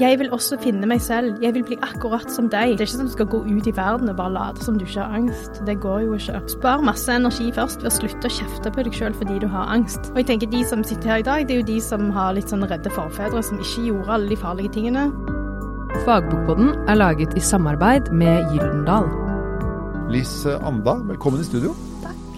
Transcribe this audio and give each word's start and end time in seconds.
Jeg 0.00 0.18
vil 0.18 0.28
også 0.30 0.56
finne 0.62 0.86
meg 0.86 1.00
selv. 1.02 1.40
Jeg 1.42 1.54
vil 1.54 1.64
bli 1.66 1.76
akkurat 1.82 2.30
som 2.30 2.46
deg. 2.52 2.76
Det 2.78 2.84
er 2.84 2.86
ikke 2.86 2.92
sånn 2.92 3.08
at 3.08 3.10
du 3.10 3.16
skal 3.16 3.30
gå 3.32 3.40
ut 3.48 3.66
i 3.66 3.72
verden 3.74 4.10
og 4.12 4.18
bare 4.20 4.34
late 4.34 4.62
som 4.62 4.76
du 4.78 4.84
ikke 4.86 5.00
har 5.02 5.16
angst. 5.18 5.58
Det 5.66 5.74
går 5.82 6.04
jo 6.04 6.14
ikke. 6.14 6.42
Spar 6.52 6.84
masse 6.86 7.10
energi 7.10 7.48
først 7.56 7.82
ved 7.82 7.90
å 7.90 7.94
slutte 7.96 8.30
å 8.30 8.36
kjefte 8.36 8.72
på 8.74 8.86
deg 8.86 8.94
sjøl 8.94 9.16
fordi 9.18 9.40
du 9.42 9.48
har 9.50 9.72
angst. 9.74 10.12
Og 10.12 10.22
jeg 10.22 10.28
tenker 10.30 10.52
de 10.54 10.62
som 10.70 10.86
sitter 10.86 11.16
her 11.16 11.24
i 11.24 11.26
dag, 11.26 11.48
det 11.48 11.56
er 11.56 11.62
jo 11.64 11.68
de 11.72 11.80
som 11.82 12.06
har 12.14 12.36
litt 12.38 12.54
sånn 12.54 12.62
redde 12.68 12.94
forfedre 12.94 13.42
som 13.42 13.58
ikke 13.58 13.88
gjorde 13.88 14.14
alle 14.20 14.30
de 14.30 14.38
farlige 14.38 14.74
tingene. 14.78 15.08
Fagbokboden 16.06 16.74
er 16.86 17.02
laget 17.02 17.34
i 17.34 17.42
samarbeid 17.42 18.12
med 18.14 18.54
Gyldendal. 18.54 19.10
Liss 20.14 20.44
Anda, 20.46 21.00
velkommen 21.10 21.42
i 21.42 21.48
studio. 21.48 21.74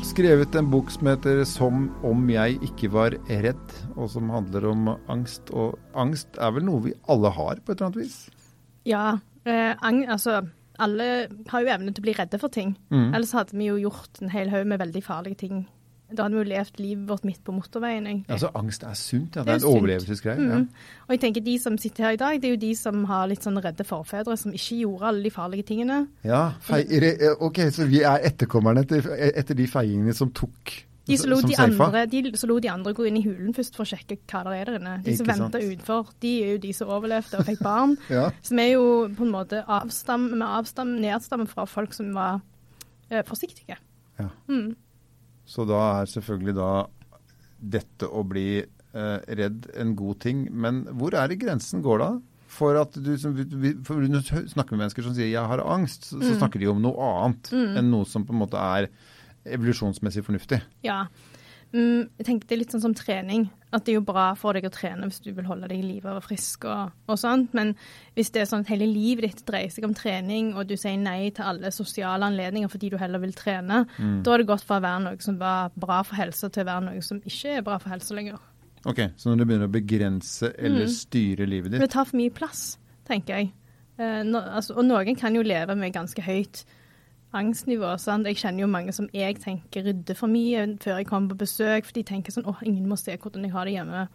Skrevet 0.01 0.55
en 0.57 0.71
bok 0.73 0.91
som 0.91 1.07
heter 1.07 1.45
'Som 1.45 1.91
om 2.05 2.31
jeg 2.31 2.59
ikke 2.63 2.91
var 2.93 3.11
redd', 3.29 3.75
og 3.97 4.11
som 4.11 4.31
handler 4.31 4.67
om 4.71 4.89
angst. 5.09 5.51
Og 5.51 5.79
angst 5.95 6.29
er 6.39 6.51
vel 6.51 6.65
noe 6.65 6.83
vi 6.83 6.93
alle 7.09 7.31
har, 7.31 7.61
på 7.61 7.73
et 7.73 7.81
eller 7.81 7.87
annet 7.87 8.03
vis? 8.05 8.31
Ja, 8.85 9.19
eh, 9.45 9.75
ang 9.83 10.07
altså 10.09 10.49
alle 10.79 11.29
har 11.49 11.61
jo 11.61 11.69
evne 11.69 11.93
til 11.93 12.03
å 12.03 12.09
bli 12.09 12.15
redde 12.17 12.41
for 12.41 12.49
ting. 12.49 12.77
Mm. 12.91 13.15
Ellers 13.15 13.33
hadde 13.33 13.57
vi 13.57 13.69
jo 13.69 13.77
gjort 13.77 14.23
en 14.23 14.33
hel 14.33 14.49
haug 14.49 14.67
med 14.67 14.81
veldig 14.81 15.03
farlige 15.05 15.37
ting. 15.37 15.69
Da 16.17 16.25
hadde 16.27 16.35
vi 16.35 16.43
jo 16.43 16.49
levd 16.51 16.81
livet 16.81 17.09
vårt 17.09 17.25
midt 17.25 17.45
på 17.45 17.53
motorveien, 17.55 18.07
egentlig. 18.07 18.33
Altså, 18.35 18.51
angst 18.55 18.83
er 18.83 18.95
sunt, 18.99 19.37
ja. 19.37 19.45
Det 19.45 19.47
Det 19.47 19.55
er 19.55 19.67
er 19.67 19.71
en 19.71 19.77
overlevelsesgreie. 19.77 20.39
Mm. 20.39 20.51
Ja. 20.51 20.59
Og 21.07 21.15
jeg 21.15 21.21
tenker 21.21 21.41
de 21.47 21.59
som 21.63 21.79
sitter 21.79 22.05
her 22.05 22.11
i 22.11 22.17
dag, 22.17 22.43
det 22.43 22.49
er 22.51 22.55
jo 22.57 22.61
de 22.67 22.75
som 22.75 23.05
har 23.05 23.27
litt 23.31 23.43
sånn 23.47 23.63
redde 23.63 23.85
forfedre, 23.85 24.37
som 24.37 24.53
ikke 24.53 24.81
gjorde 24.83 25.07
alle 25.07 25.23
de 25.23 25.31
farlige 25.31 25.63
tingene. 25.63 26.07
ja 26.25 26.53
fei, 26.61 26.83
re, 27.03 27.15
ok, 27.41 27.59
så 27.71 27.87
vi 27.87 28.03
er 28.03 28.27
etterkommerne 28.31 28.81
etter, 28.87 29.07
etter 29.35 29.55
de 29.55 29.67
feiingene 29.67 30.15
som 30.15 30.31
tok 30.31 30.73
De 31.07 31.17
som, 31.19 31.31
lot 31.31 31.43
de 31.43 31.57
andre, 31.59 32.05
de 32.07 32.37
som 32.39 32.49
lot 32.49 32.63
de 32.63 32.71
andre 32.71 32.93
gå 32.95 33.07
inn 33.09 33.17
i 33.17 33.23
hulen 33.25 33.55
først 33.55 33.75
for 33.75 33.83
å 33.83 33.89
sjekke 33.89 34.19
hva 34.31 34.45
det 34.47 34.59
er 34.61 34.65
der 34.69 34.77
inne. 34.79 34.93
De 35.03 35.17
som 35.17 35.27
venta 35.27 35.59
utenfor, 35.59 36.13
de 36.23 36.35
er 36.43 36.53
jo 36.53 36.59
de 36.59 36.73
som 36.77 36.89
overlevde 36.89 37.39
og 37.41 37.49
fikk 37.49 37.63
barn. 37.65 37.97
Ja. 38.11 38.29
Som 38.43 38.59
er 38.59 38.75
jo 38.75 38.85
på 39.17 39.25
en 39.27 39.33
måte 39.33 39.65
avstam, 39.67 40.29
med 40.37 40.47
avstam, 40.47 40.95
nedstammen 41.03 41.49
fra 41.51 41.65
folk 41.67 41.95
som 41.97 42.13
var 42.15 42.41
eh, 43.11 43.25
forsiktige. 43.27 43.77
Ja. 44.21 44.29
Mm. 44.47 44.77
Så 45.51 45.67
da 45.69 45.81
er 46.01 46.11
selvfølgelig 46.11 46.57
da 46.59 46.73
dette 47.61 48.09
å 48.09 48.23
bli 48.27 48.63
eh, 48.63 49.19
redd 49.41 49.71
en 49.75 49.95
god 49.99 50.21
ting. 50.23 50.45
Men 50.51 50.85
hvor 50.99 51.17
er 51.19 51.31
det 51.31 51.41
grensen 51.43 51.83
går 51.85 52.05
da? 52.05 52.11
For 52.51 52.79
at 52.81 52.97
du, 52.99 53.13
som, 53.21 53.35
for 53.87 54.03
du 54.03 54.21
snakker 54.21 54.75
med 54.75 54.85
mennesker 54.85 55.07
som 55.07 55.15
sier 55.15 55.31
'jeg 55.31 55.51
har 55.53 55.63
angst', 55.63 56.09
så, 56.11 56.19
så 56.19 56.35
snakker 56.39 56.59
de 56.59 56.71
om 56.73 56.81
noe 56.83 57.11
annet 57.23 57.53
enn 57.55 57.93
noe 57.93 58.09
som 58.11 58.27
på 58.27 58.35
en 58.35 58.43
måte 58.43 58.59
er 58.59 58.89
evolusjonsmessig 59.47 60.25
fornuftig. 60.27 60.59
Ja. 60.83 61.05
Mm, 61.71 62.09
jeg 62.19 62.27
tenker 62.27 62.49
Det 62.49 62.55
er 62.57 62.61
litt 62.65 62.73
sånn 62.75 62.83
som 62.83 62.95
trening. 62.99 63.49
At 63.71 63.85
det 63.87 63.93
er 63.93 64.01
jo 64.01 64.07
bra 64.07 64.33
for 64.35 64.57
deg 64.57 64.65
å 64.67 64.73
trene 64.75 65.07
hvis 65.07 65.21
du 65.23 65.29
vil 65.31 65.47
holde 65.47 65.69
deg 65.71 65.79
i 65.79 65.87
live 65.87 66.17
og 66.19 66.25
frisk 66.25 66.65
og, 66.67 66.91
og 67.07 67.19
sånt. 67.21 67.53
Men 67.55 67.77
hvis 68.17 68.33
det 68.35 68.43
er 68.43 68.49
sånn 68.51 68.65
at 68.65 68.73
hele 68.73 68.89
livet 68.91 69.29
ditt 69.29 69.45
dreier 69.47 69.71
seg 69.71 69.87
om 69.87 69.95
trening, 69.95 70.51
og 70.59 70.67
du 70.67 70.75
sier 70.81 70.99
nei 70.99 71.31
til 71.37 71.47
alle 71.47 71.71
sosiale 71.75 72.27
anledninger 72.27 72.73
fordi 72.73 72.91
du 72.91 72.99
heller 72.99 73.23
vil 73.23 73.37
trene, 73.39 73.85
da 73.95 74.35
er 74.35 74.43
det 74.43 74.49
godt 74.51 74.67
fra 74.67 74.81
å 74.81 74.85
være 74.89 75.05
noe 75.05 75.23
som 75.23 75.39
var 75.39 75.71
bra 75.79 76.01
for 76.03 76.19
helsa, 76.19 76.51
til 76.51 76.67
å 76.67 76.71
være 76.73 76.87
noe 76.89 77.05
som 77.07 77.23
ikke 77.23 77.61
er 77.61 77.67
bra 77.67 77.79
for 77.79 77.95
helsa 77.95 78.19
lenger. 78.19 78.43
Ok, 78.91 79.01
Så 79.17 79.31
når 79.31 79.37
du 79.37 79.45
begynner 79.45 79.69
å 79.69 79.77
begrense 79.77 80.51
eller 80.57 80.91
styre 80.91 81.47
livet 81.47 81.75
ditt 81.75 81.83
det 81.85 81.93
tar 81.93 82.09
for 82.09 82.19
mye 82.19 82.33
plass, 82.35 82.79
tenker 83.07 83.37
jeg. 83.37 83.53
Eh, 84.01 84.23
no, 84.25 84.41
altså, 84.41 84.75
og 84.81 84.87
noen 84.89 85.19
kan 85.21 85.37
jo 85.37 85.45
leve 85.45 85.77
med 85.77 85.93
ganske 85.93 86.25
høyt 86.25 86.65
angstnivå. 87.37 87.93
Sant? 88.03 88.27
Jeg 88.27 88.37
kjenner 88.41 88.65
jo 88.65 88.71
mange 88.71 88.93
som 88.93 89.09
jeg 89.15 89.39
tenker 89.43 89.85
rydder 89.87 90.17
for 90.19 90.31
mye 90.33 90.65
før 90.83 90.97
jeg 91.01 91.07
kommer 91.07 91.35
på 91.35 91.43
besøk, 91.45 91.85
for 91.87 91.93
de 91.97 92.03
tenker 92.03 92.35
sånn 92.35 92.49
åh, 92.51 92.63
ingen 92.67 92.89
må 92.91 92.97
se 92.99 93.17
hvordan 93.17 93.45
jeg 93.47 93.53
har 93.55 93.65
det 93.69 93.77
hjemme. 93.79 94.07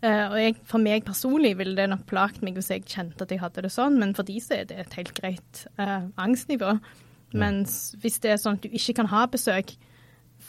Uh, 0.00 0.26
og 0.32 0.36
jeg, 0.40 0.54
For 0.64 0.80
meg 0.80 1.04
personlig 1.04 1.52
ville 1.58 1.76
det 1.76 1.90
nok 1.92 2.06
plaget 2.08 2.40
meg 2.42 2.56
hvis 2.56 2.70
jeg 2.72 2.86
kjente 2.88 3.20
at 3.26 3.30
jeg 3.34 3.42
hadde 3.42 3.62
det 3.66 3.70
sånn, 3.74 3.98
men 4.00 4.14
for 4.16 4.24
de 4.24 4.38
så 4.40 4.56
er 4.62 4.64
det 4.70 4.78
et 4.80 4.94
helt 4.96 5.12
greit 5.18 5.66
uh, 5.78 6.08
angstnivå. 6.16 6.78
Mens 7.36 7.94
hvis 8.02 8.18
det 8.24 8.32
er 8.32 8.40
sånn 8.42 8.56
at 8.58 8.64
du 8.64 8.72
ikke 8.74 8.96
kan 9.02 9.10
ha 9.12 9.26
besøk 9.30 9.76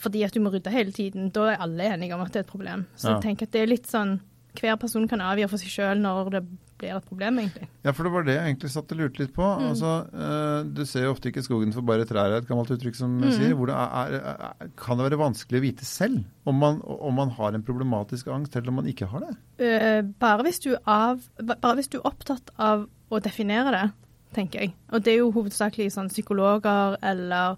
fordi 0.02 0.22
at 0.24 0.32
du 0.34 0.40
må 0.42 0.50
rydde 0.50 0.72
hele 0.72 0.90
tiden, 0.90 1.28
da 1.30 1.50
er 1.52 1.60
alle 1.62 1.84
enige 1.94 2.16
om 2.16 2.22
at 2.24 2.32
det 2.32 2.40
er 2.40 2.46
et 2.46 2.50
problem. 2.50 2.86
Så 2.96 3.10
Ja. 3.10 3.14
jeg 3.14 3.22
tenker 3.22 3.46
at 3.46 3.52
det 3.52 3.60
er 3.62 3.66
litt 3.70 3.86
sånn 3.86 4.16
hver 4.58 4.76
person 4.80 5.06
kan 5.08 5.20
avgjøre 5.20 5.48
for 5.52 5.58
seg 5.62 5.68
sjøl 5.70 6.00
når 6.00 6.30
det 6.32 6.42
blir 6.82 6.92
et 6.98 7.06
problem, 7.08 7.38
egentlig. 7.40 7.68
Ja, 7.86 7.92
for 7.94 8.04
det 8.08 8.12
var 8.12 8.26
det 8.26 8.34
jeg 8.36 8.50
egentlig 8.50 8.70
satt 8.74 8.92
og 8.92 8.98
lurte 9.00 9.22
litt 9.22 9.32
på. 9.36 9.46
Mm. 9.46 9.68
Altså, 9.70 9.92
eh, 10.12 10.66
Du 10.74 10.82
ser 10.90 11.06
jo 11.06 11.14
ofte 11.14 11.30
ikke 11.32 11.44
skogen 11.46 11.72
for 11.72 11.86
bare 11.86 12.04
trær, 12.08 12.28
er 12.34 12.42
et 12.42 12.48
gammelt 12.50 12.74
uttrykk 12.74 12.98
som 12.98 13.14
sier. 13.32 13.54
Hvor 13.58 13.70
det 13.70 13.78
er, 13.78 14.16
er, 14.34 14.70
kan 14.82 14.98
det 15.00 15.06
være 15.08 15.20
vanskelig 15.22 15.62
å 15.62 15.64
vite 15.64 15.86
selv 15.88 16.24
om 16.50 16.58
man, 16.58 16.82
om 16.82 17.14
man 17.22 17.30
har 17.38 17.54
en 17.56 17.64
problematisk 17.66 18.28
angst, 18.34 18.56
eller 18.58 18.74
om 18.74 18.80
man 18.82 18.90
ikke 18.90 19.06
har 19.14 19.24
det? 19.28 19.32
Eh, 19.62 20.02
bare, 20.20 20.42
hvis 20.48 20.60
du 20.66 20.72
av, 20.84 21.22
bare 21.40 21.76
hvis 21.78 21.88
du 21.94 22.00
er 22.02 22.08
opptatt 22.10 22.50
av 22.58 22.88
å 23.12 23.22
definere 23.22 23.72
det, 23.78 23.86
tenker 24.34 24.60
jeg. 24.66 24.74
Og 24.92 25.02
det 25.04 25.12
er 25.14 25.18
jo 25.22 25.30
hovedsakelig 25.36 25.90
sånn 25.92 26.08
psykologer 26.12 26.98
eller 27.04 27.56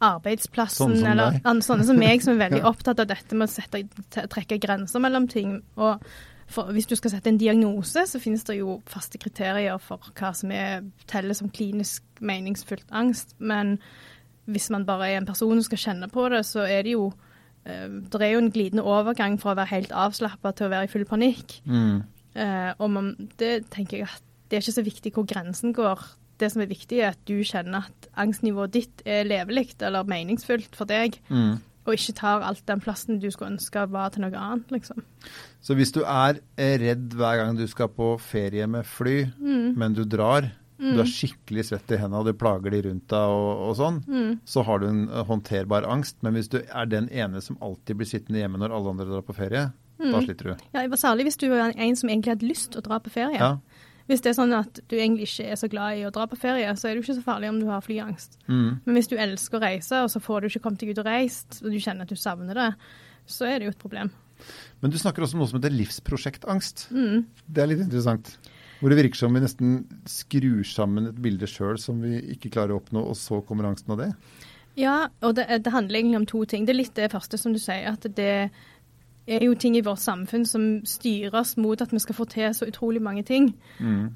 arbeidsplassen, 0.00 0.94
sånn 0.96 1.06
eller 1.12 1.36
deg. 1.38 1.62
sånne 1.64 1.84
som 1.88 1.98
meg, 2.00 2.22
som 2.24 2.34
er 2.36 2.46
veldig 2.46 2.60
Ja. 2.64 2.70
opptatt 2.72 3.00
av 3.02 3.08
dette 3.10 3.36
med 3.36 3.48
å 3.48 3.52
sette, 3.52 3.82
trekke 4.32 4.56
grenser 4.62 5.02
mellom 5.02 5.26
ting. 5.28 5.58
Og 5.76 6.00
for, 6.50 6.72
hvis 6.74 6.88
du 6.90 6.96
skal 6.98 7.12
sette 7.14 7.30
en 7.30 7.38
diagnose, 7.40 8.02
så 8.06 8.20
finnes 8.22 8.44
det 8.48 8.58
jo 8.58 8.80
faste 8.90 9.18
kriterier 9.22 9.78
for 9.82 10.10
hva 10.18 10.32
som 10.36 10.52
er, 10.54 10.84
teller 11.10 11.36
som 11.38 11.50
klinisk 11.54 12.02
meningsfullt 12.20 12.90
angst. 12.90 13.36
Men 13.38 13.76
hvis 14.50 14.70
man 14.74 14.86
bare 14.88 15.12
er 15.12 15.20
en 15.20 15.28
person 15.28 15.54
som 15.56 15.68
skal 15.68 15.84
kjenne 15.84 16.10
på 16.10 16.28
det, 16.32 16.42
så 16.48 16.66
er 16.66 16.82
det 16.86 16.96
jo 16.96 17.12
eh, 17.64 17.86
Det 17.86 18.22
er 18.22 18.32
jo 18.34 18.42
en 18.42 18.50
glidende 18.50 18.86
overgang 18.86 19.38
fra 19.40 19.54
å 19.54 19.60
være 19.60 19.74
helt 19.76 19.92
avslappa 19.92 20.52
til 20.56 20.66
å 20.66 20.72
være 20.74 20.88
i 20.88 20.92
full 20.92 21.06
panikk. 21.06 21.60
Mm. 21.64 22.02
Eh, 22.34 22.72
og 22.78 22.90
man, 22.90 23.14
det 23.38 23.70
tenker 23.70 24.00
jeg 24.00 24.10
at 24.10 24.26
det 24.50 24.58
er 24.58 24.64
ikke 24.64 24.78
så 24.80 24.86
viktig 24.86 25.12
hvor 25.14 25.28
grensen 25.30 25.74
går. 25.76 26.02
Det 26.40 26.48
som 26.50 26.62
er 26.64 26.70
viktig, 26.70 26.98
er 26.98 27.12
at 27.12 27.20
du 27.28 27.36
kjenner 27.46 27.86
at 27.86 28.08
angstnivået 28.18 28.72
ditt 28.74 29.02
er 29.06 29.28
levelig 29.28 29.76
eller 29.80 30.08
meningsfullt 30.08 30.74
for 30.74 30.90
deg, 30.90 31.20
Mm. 31.28 31.60
Og 31.86 31.94
ikke 31.96 32.14
tar 32.14 32.42
alt 32.44 32.64
den 32.66 32.80
plassen 32.80 33.18
du 33.20 33.28
skulle 33.30 33.52
ønske 33.56 33.86
var 33.90 34.10
til 34.10 34.22
noe 34.22 34.36
annet, 34.36 34.68
liksom. 34.70 35.02
Så 35.62 35.74
hvis 35.74 35.92
du 35.92 36.02
er 36.04 36.38
eh, 36.56 36.76
redd 36.78 37.14
hver 37.16 37.36
gang 37.40 37.56
du 37.56 37.66
skal 37.66 37.88
på 37.88 38.14
ferie 38.20 38.66
med 38.68 38.84
fly, 38.86 39.24
Mm. 39.40 39.76
men 39.76 39.94
du 39.94 40.04
drar, 40.04 40.50
du 40.80 41.00
er 41.00 41.04
skikkelig 41.04 41.64
svett 41.68 41.90
i 41.92 41.96
hendene 42.00 42.20
og 42.22 42.24
du 42.26 42.32
plager 42.32 42.70
de 42.72 42.82
rundt 42.88 43.06
deg 43.08 43.18
og, 43.34 43.68
og 43.68 43.76
sånn, 43.76 43.98
Mm. 44.08 44.38
så 44.46 44.64
har 44.64 44.78
du 44.80 44.86
en 44.88 45.08
eh, 45.08 45.24
håndterbar 45.24 45.84
angst. 45.88 46.16
Men 46.22 46.34
hvis 46.34 46.48
du 46.48 46.58
er 46.62 46.86
den 46.86 47.08
ene 47.10 47.40
som 47.40 47.58
alltid 47.60 47.96
blir 47.96 48.06
sittende 48.08 48.40
hjemme 48.40 48.56
når 48.58 48.72
alle 48.72 48.90
andre 48.90 49.04
drar 49.06 49.22
på 49.22 49.34
ferie, 49.36 49.72
Mm. 50.00 50.12
da 50.12 50.20
sliter 50.24 50.44
du. 50.44 50.56
Ja, 50.72 50.86
Særlig 50.96 51.24
hvis 51.28 51.36
du 51.36 51.52
er 51.52 51.74
en 51.76 51.94
som 51.96 52.08
egentlig 52.08 52.32
hadde 52.32 52.48
lyst 52.48 52.70
til 52.72 52.80
å 52.80 52.84
dra 52.86 52.98
på 52.98 53.10
ferie. 53.12 53.36
Ja. 53.36 53.58
Hvis 54.10 54.24
det 54.24 54.32
er 54.32 54.38
sånn 54.40 54.54
at 54.56 54.80
du 54.90 54.96
egentlig 54.96 55.28
ikke 55.28 55.52
er 55.54 55.58
så 55.60 55.68
glad 55.70 56.00
i 56.00 56.06
å 56.08 56.10
dra 56.14 56.24
på 56.26 56.38
ferie, 56.40 56.70
så 56.74 56.88
er 56.88 56.96
det 56.96 57.00
jo 57.00 57.04
ikke 57.04 57.18
så 57.20 57.26
farlig 57.28 57.52
om 57.52 57.60
du 57.60 57.68
har 57.70 57.84
flyangst. 57.84 58.40
Mm. 58.48 58.80
Men 58.82 58.96
hvis 58.96 59.10
du 59.12 59.14
elsker 59.14 59.60
å 59.60 59.62
reise, 59.62 60.00
og 60.02 60.10
så 60.10 60.22
får 60.24 60.42
du 60.42 60.48
ikke 60.50 60.64
kommet 60.64 60.82
deg 60.82 60.90
ut 60.90 61.02
og 61.04 61.06
reist, 61.06 61.60
og 61.62 61.70
du 61.70 61.78
kjenner 61.78 62.08
at 62.08 62.10
du 62.10 62.18
savner 62.18 62.58
det, 62.58 62.70
så 63.30 63.46
er 63.46 63.60
det 63.60 63.68
jo 63.68 63.74
et 63.76 63.84
problem. 63.84 64.10
Men 64.82 64.90
du 64.90 64.98
snakker 64.98 65.22
også 65.22 65.36
om 65.36 65.44
noe 65.44 65.50
som 65.52 65.60
heter 65.60 65.76
livsprosjektangst. 65.76 66.88
Mm. 66.90 67.28
Det 67.46 67.62
er 67.62 67.70
litt 67.70 67.84
interessant. 67.84 68.32
Hvor 68.80 68.90
det 68.90 68.98
virker 68.98 69.20
som 69.20 69.36
vi 69.36 69.44
nesten 69.44 69.74
skrur 70.08 70.64
sammen 70.66 71.10
et 71.10 71.22
bilde 71.22 71.46
sjøl 71.50 71.78
som 71.78 72.00
vi 72.02 72.16
ikke 72.34 72.50
klarer 72.54 72.74
å 72.74 72.80
oppnå, 72.80 73.04
og 73.12 73.18
så 73.20 73.42
kommer 73.46 73.68
angsten 73.68 73.94
av 73.94 74.00
det. 74.00 74.10
Ja, 74.80 74.96
og 75.26 75.36
det, 75.36 75.46
det 75.62 75.74
handler 75.74 76.00
egentlig 76.00 76.20
om 76.22 76.28
to 76.30 76.42
ting. 76.48 76.64
Det 76.66 76.74
er 76.74 76.80
litt 76.80 76.96
det 76.96 77.10
første 77.12 77.38
som 77.38 77.52
du 77.54 77.60
sier, 77.60 77.92
at 77.92 78.06
det 78.16 78.50
er 79.28 79.44
jo 79.44 79.54
ting 79.54 79.76
i 79.76 79.80
vårt 79.84 79.98
samfunn 80.02 80.44
som 80.46 80.80
styres 80.84 81.56
mot 81.56 81.80
at 81.80 81.92
vi 81.92 81.98
skal 81.98 82.14
få 82.14 82.24
til 82.28 82.54
så 82.54 82.66
utrolig 82.66 83.02
mange 83.02 83.22
ting. 83.22 83.54
Um, 83.80 84.10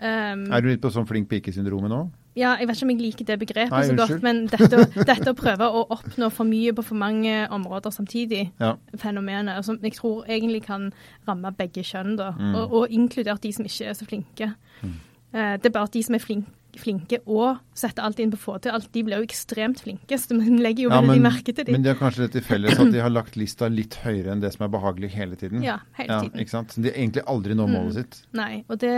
Er 0.52 0.60
du 0.60 0.68
litt 0.68 0.80
på 0.82 0.90
sånn 0.90 1.06
flink 1.06 1.28
pike-syndromet 1.28 1.90
nå? 1.90 2.10
ja, 2.36 2.56
jeg 2.58 2.66
vet 2.66 2.76
ikke 2.76 2.84
om 2.84 2.90
jeg 2.90 2.98
liker 3.00 3.24
det 3.28 3.38
begrepet 3.38 3.70
Nei, 3.70 3.82
så 3.86 3.94
godt, 3.94 4.22
men 4.22 4.46
dette, 4.50 5.04
dette 5.06 5.30
å 5.30 5.36
prøve 5.38 5.68
å 5.70 5.84
oppnå 5.94 6.32
for 6.34 6.44
mye 6.44 6.72
på 6.74 6.82
for 6.82 6.98
mange 6.98 7.46
områder 7.48 7.90
samtidig, 7.94 8.50
Ja. 8.58 8.72
fenomenet, 8.98 9.64
som 9.64 9.78
jeg 9.80 9.92
tror 9.94 10.24
egentlig 10.26 10.64
kan 10.64 10.92
ramme 11.28 11.52
begge 11.56 11.84
kjønn, 11.86 12.16
da, 12.16 12.32
Mm. 12.32 12.54
og, 12.56 12.72
og 12.72 12.88
inkludert 12.90 13.40
de 13.40 13.52
som 13.52 13.64
ikke 13.64 13.86
er 13.86 13.94
så 13.94 14.04
flinke. 14.04 14.54
Eh, 14.82 15.56
det 15.58 15.66
er 15.66 15.70
bare 15.70 15.84
at 15.84 15.92
de 15.92 16.02
som 16.02 16.14
er 16.14 16.18
flink, 16.18 16.46
flinke 16.82 17.18
og 17.26 17.58
setter 17.76 18.04
alt 18.06 18.18
inn 18.22 18.30
på 18.32 18.38
å 18.38 18.42
få 18.42 18.54
til 18.64 18.74
alt, 18.74 18.88
de 18.94 19.02
blir 19.06 19.20
jo 19.22 19.26
ekstremt 19.28 19.80
flinke, 19.84 20.18
så 20.20 20.36
vi 20.36 20.58
legger 20.60 20.86
jo 20.86 20.90
Ja, 20.92 21.00
veldig 21.00 21.16
men, 21.20 21.24
merke 21.26 21.52
til 21.54 21.64
men 21.68 21.78
dem. 21.80 21.82
de 21.86 21.92
har 21.92 21.98
kanskje 22.00 22.22
det 22.26 22.30
til 22.36 22.44
felles 22.46 22.78
at 22.78 22.92
de 22.92 23.02
har 23.02 23.12
lagt 23.12 23.36
lista 23.40 23.68
litt 23.72 23.94
høyere 24.04 24.32
enn 24.34 24.40
det 24.44 24.52
som 24.54 24.66
er 24.66 24.72
behagelig 24.74 25.10
hele 25.14 25.36
tiden. 25.40 25.62
Ja, 25.64 25.78
hele 25.98 26.20
tiden. 26.26 26.40
ikke 26.44 26.54
sant? 26.56 26.72
Så 26.76 26.84
de 26.84 26.92
egentlig 26.92 27.24
aldri 27.26 27.54
når 27.58 27.72
målet 27.74 27.98
sitt. 27.98 28.20
Nei, 28.36 28.64
og 28.68 28.78
det, 28.82 28.94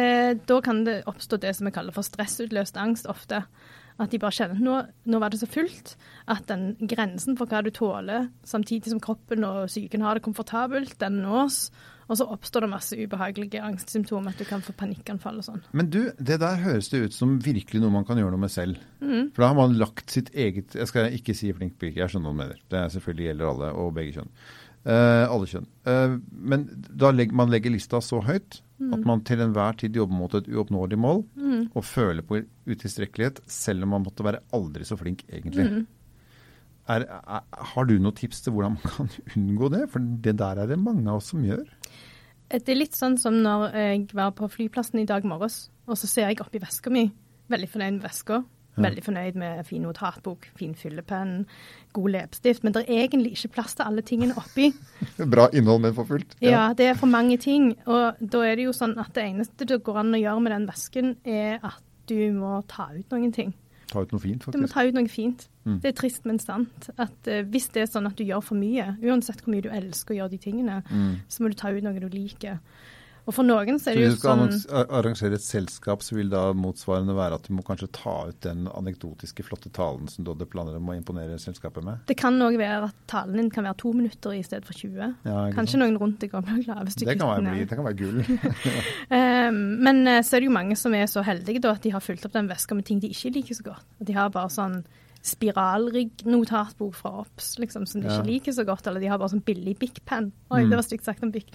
da 0.47 0.61
kan 0.65 0.85
det 0.89 1.01
oppstå 1.07 1.41
det 1.43 1.55
som 1.57 1.67
vi 1.69 1.75
kaller 1.77 1.97
for 1.97 2.07
stressutløst 2.07 2.77
angst 2.81 3.07
ofte. 3.11 3.45
At 3.99 4.11
de 4.13 4.19
bare 4.21 4.35
kjenner 4.37 4.59
at 4.59 4.65
nå, 4.65 4.77
nå 5.09 5.19
var 5.23 5.33
det 5.33 5.39
så 5.41 5.47
fullt 5.49 5.95
at 6.29 6.45
den 6.51 6.75
grensen 6.85 7.37
for 7.39 7.49
hva 7.49 7.63
du 7.65 7.71
tåler, 7.73 8.27
samtidig 8.45 8.93
som 8.93 9.01
kroppen 9.01 9.45
og 9.49 9.71
psyken 9.71 10.05
har 10.05 10.19
det 10.19 10.25
komfortabelt, 10.27 10.99
den 11.01 11.23
nås. 11.25 11.71
Og 12.07 12.19
så 12.21 12.27
oppstår 12.31 12.63
det 12.67 12.71
masse 12.71 12.97
ubehagelige 12.99 13.63
angstsymptomer, 13.67 14.31
at 14.31 14.39
du 14.39 14.47
kan 14.47 14.63
få 14.63 14.73
panikkanfall 14.79 15.41
og 15.41 15.47
sånn. 15.49 15.63
Men 15.75 15.89
du, 15.91 16.13
det 16.19 16.37
der 16.43 16.61
høres 16.63 16.91
det 16.93 17.01
ut 17.03 17.17
som 17.17 17.39
virkelig 17.43 17.81
noe 17.83 17.91
man 17.91 18.07
kan 18.07 18.21
gjøre 18.21 18.31
noe 18.37 18.45
med 18.45 18.53
selv. 18.55 18.79
Mm. 19.01 19.33
For 19.35 19.43
da 19.43 19.49
har 19.51 19.59
man 19.59 19.75
lagt 19.81 20.15
sitt 20.15 20.31
eget 20.35 20.77
Jeg 20.79 20.87
skal 20.91 21.11
ikke 21.17 21.35
si 21.35 21.51
flink 21.57 21.75
pike, 21.81 21.99
jeg 21.99 22.13
skjønner 22.13 22.31
hva 22.31 22.37
du 22.37 22.43
mener. 22.45 22.63
Det 22.71 22.79
er 22.79 22.95
selvfølgelig 22.95 23.27
gjelder 23.33 23.51
alle, 23.51 23.73
og 23.83 23.91
begge 23.99 24.15
kjønn. 24.21 24.31
Eh, 24.87 25.25
alle 25.27 25.49
kjønn. 25.51 25.67
Eh, 25.91 26.15
men 26.53 26.69
da 26.95 27.11
legger 27.11 27.35
man 27.35 27.51
legger 27.51 27.75
lista 27.75 27.99
så 27.99 28.21
høyt 28.23 28.61
At 28.93 29.03
man 29.09 29.23
til 29.27 29.41
enhver 29.41 29.75
tid 29.81 29.97
jobber 29.97 30.15
mot 30.15 30.35
et 30.37 30.47
uoppnåelig 30.53 30.99
mål 31.01 31.25
Mm. 31.35 31.71
og 31.75 31.85
føler 31.85 32.23
på 32.23 32.43
utilstrekkelighet, 32.69 33.41
selv 33.49 33.87
om 33.87 33.95
man 33.95 34.03
måtte 34.05 34.25
være 34.27 34.43
aldri 34.53 34.85
så 34.85 34.99
flink, 35.01 35.23
egentlig. 35.33 35.87
Er, 36.87 37.03
er, 37.03 37.47
har 37.73 37.87
du 37.89 37.97
noen 37.99 38.15
tips 38.15 38.45
til 38.45 38.55
hvordan 38.55 38.77
man 38.77 38.97
kan 38.97 39.11
unngå 39.37 39.71
det? 39.75 39.87
For 39.93 40.03
det 40.25 40.37
der 40.39 40.63
er 40.63 40.71
det 40.71 40.81
mange 40.81 41.09
av 41.11 41.21
oss 41.21 41.33
som 41.35 41.45
gjør. 41.47 41.65
Det 42.53 42.71
er 42.71 42.79
litt 42.79 42.95
sånn 42.95 43.17
som 43.19 43.41
når 43.43 43.73
jeg 43.75 44.05
var 44.15 44.31
på 44.39 44.47
flyplassen 44.51 45.01
i 45.03 45.09
dag 45.09 45.25
morges, 45.27 45.67
og 45.91 45.99
så 45.99 46.07
ser 46.07 46.31
jeg 46.31 46.45
oppi 46.45 46.63
veska 46.63 46.93
mi. 46.95 47.09
Veldig 47.51 47.71
fornøyd 47.73 47.99
med 47.99 48.07
veska. 48.07 48.45
Veldig 48.77 49.03
fornøyd 49.07 49.39
med 49.41 49.65
fin 49.65 49.85
notatbok, 49.87 50.51
fin 50.59 50.75
fyllepenn, 50.77 51.47
god 51.97 52.11
leppestift. 52.13 52.65
Men 52.65 52.75
det 52.77 52.83
er 52.85 53.07
egentlig 53.07 53.33
ikke 53.33 53.55
plass 53.55 53.77
til 53.79 53.87
alle 53.89 54.05
tingene 54.05 54.37
oppi. 54.37 54.69
Bra 55.33 55.49
innhold, 55.57 55.81
men 55.87 55.95
for 55.97 56.09
fullt. 56.11 56.37
Ja, 56.45 56.69
det 56.77 56.91
er 56.91 56.99
for 56.99 57.09
mange 57.09 57.39
ting. 57.41 57.71
Og 57.89 58.21
da 58.21 58.43
er 58.45 58.59
det 58.61 58.69
jo 58.69 58.77
sånn 58.77 58.99
at 59.01 59.15
det 59.17 59.25
eneste 59.31 59.69
det 59.69 59.81
går 59.87 60.03
an 60.03 60.19
å 60.19 60.21
gjøre 60.21 60.45
med 60.45 60.57
den 60.59 60.69
vesken, 60.69 61.15
er 61.25 61.63
at 61.65 61.81
du 62.07 62.19
må 62.37 62.61
ta 62.71 62.91
ut 62.93 63.17
noen 63.17 63.33
ting. 63.35 63.57
Ta 63.93 64.01
ut 64.03 64.13
noe 64.13 64.21
fint, 64.21 64.43
faktisk. 64.43 64.57
Du 64.57 64.63
må 64.65 64.69
ta 64.73 64.83
ut 64.87 64.95
noe 64.95 65.09
fint. 65.09 65.49
Mm. 65.65 65.77
Det 65.83 65.89
er 65.93 65.97
trist, 66.01 66.25
men 66.27 66.39
sant. 66.43 66.89
At 66.99 67.29
uh, 67.31 67.43
Hvis 67.47 67.69
det 67.75 67.83
er 67.85 67.87
sånn 67.91 68.07
at 68.07 68.17
du 68.19 68.25
gjør 68.25 68.43
for 68.43 68.59
mye, 68.59 68.97
uansett 69.03 69.43
hvor 69.45 69.53
mye 69.55 69.63
du 69.63 69.69
elsker 69.71 70.15
å 70.15 70.19
gjøre 70.21 70.31
de 70.35 70.39
tingene, 70.43 70.83
Mm. 70.91 71.17
så 71.29 71.43
må 71.43 71.49
du 71.53 71.55
ta 71.55 71.71
ut 71.71 71.83
noe 71.87 72.01
du 72.03 72.09
liker. 72.09 72.59
Og 73.27 73.35
for 73.35 73.47
noen 73.47 73.81
så 73.83 73.91
er 73.91 73.97
det 73.99 74.05
hvis 74.05 74.13
jo 74.13 74.17
du 74.17 74.21
skal 74.21 74.43
sånn 74.55 74.91
arrangere 74.95 75.39
et 75.39 75.43
selskap, 75.43 76.03
så 76.07 76.15
vil 76.15 76.29
da 76.31 76.43
motsvarende 76.55 77.17
være 77.17 77.41
at 77.41 77.49
du 77.49 77.57
må 77.59 77.65
kanskje 77.67 77.89
ta 77.97 78.15
ut 78.31 78.39
den 78.47 78.69
anekdotiske, 78.71 79.43
flotte 79.47 79.73
talen 79.75 80.07
som 80.11 80.23
du 80.23 80.31
hadde 80.31 80.47
planer 80.51 80.79
om 80.79 80.93
å 80.93 80.95
imponere 80.95 81.39
selskapet 81.43 81.83
med? 81.87 82.05
Det 82.07 82.15
kan 82.21 82.39
òg 82.47 82.59
være 82.61 82.91
at 82.91 83.01
talen 83.11 83.41
din 83.41 83.51
kan 83.51 83.67
være 83.67 83.81
to 83.83 83.91
minutter 83.97 84.37
i 84.37 84.45
stedet 84.47 84.69
for 84.69 84.79
20. 84.79 85.17
Ja, 85.27 85.41
Kanskje 85.57 85.81
noen 85.83 85.99
rundt 85.99 86.23
deg 86.23 86.37
blir 86.37 86.63
glad. 86.63 86.85
hvis 86.87 87.01
du 87.01 87.07
det 87.07 87.19
kan, 87.19 87.33
være, 87.35 87.67
det 87.67 87.81
kan 87.81 87.89
være 87.89 87.99
gull. 87.99 88.23
Ehm, 89.17 89.59
men 89.83 90.07
eh, 90.09 90.23
så 90.27 90.37
er 90.37 90.43
det 90.43 90.49
jo 90.49 90.55
mange 90.55 90.77
som 90.79 90.95
er 90.95 91.09
så 91.11 91.23
heldige 91.27 91.63
da, 91.65 91.75
at 91.77 91.83
de 91.83 91.93
har 91.95 92.03
fylt 92.05 92.25
opp 92.27 92.35
den 92.35 92.49
veska 92.51 92.79
med 92.79 92.87
ting 92.87 93.03
de 93.03 93.11
ikke 93.11 93.35
liker 93.35 93.59
så 93.59 93.67
godt. 93.73 93.87
At 94.01 94.09
de 94.09 94.17
har 94.17 94.31
bare 94.35 94.53
sånn 94.53 94.81
spiralrigg-notatbok 95.27 96.95
fra 96.95 97.11
OBS 97.21 97.57
liksom, 97.59 97.87
som 97.87 98.01
de 98.01 98.09
Ja. 98.09 98.19
ikke 98.21 98.27
liker 98.31 98.53
så 98.53 98.65
godt, 98.65 98.87
eller 98.87 99.01
de 99.01 99.07
har 99.09 99.19
bare 99.19 99.29
sånn 99.31 99.45
billig 99.45 99.79
Bic 99.79 100.01
Pen. 100.05 100.33
Oi, 100.51 100.63
Mm. 100.65 100.71
det 100.71 100.77
var 100.77 100.83
stygt 100.83 101.05
sagt 101.05 101.23
om 101.23 101.31
Bic. 101.31 101.47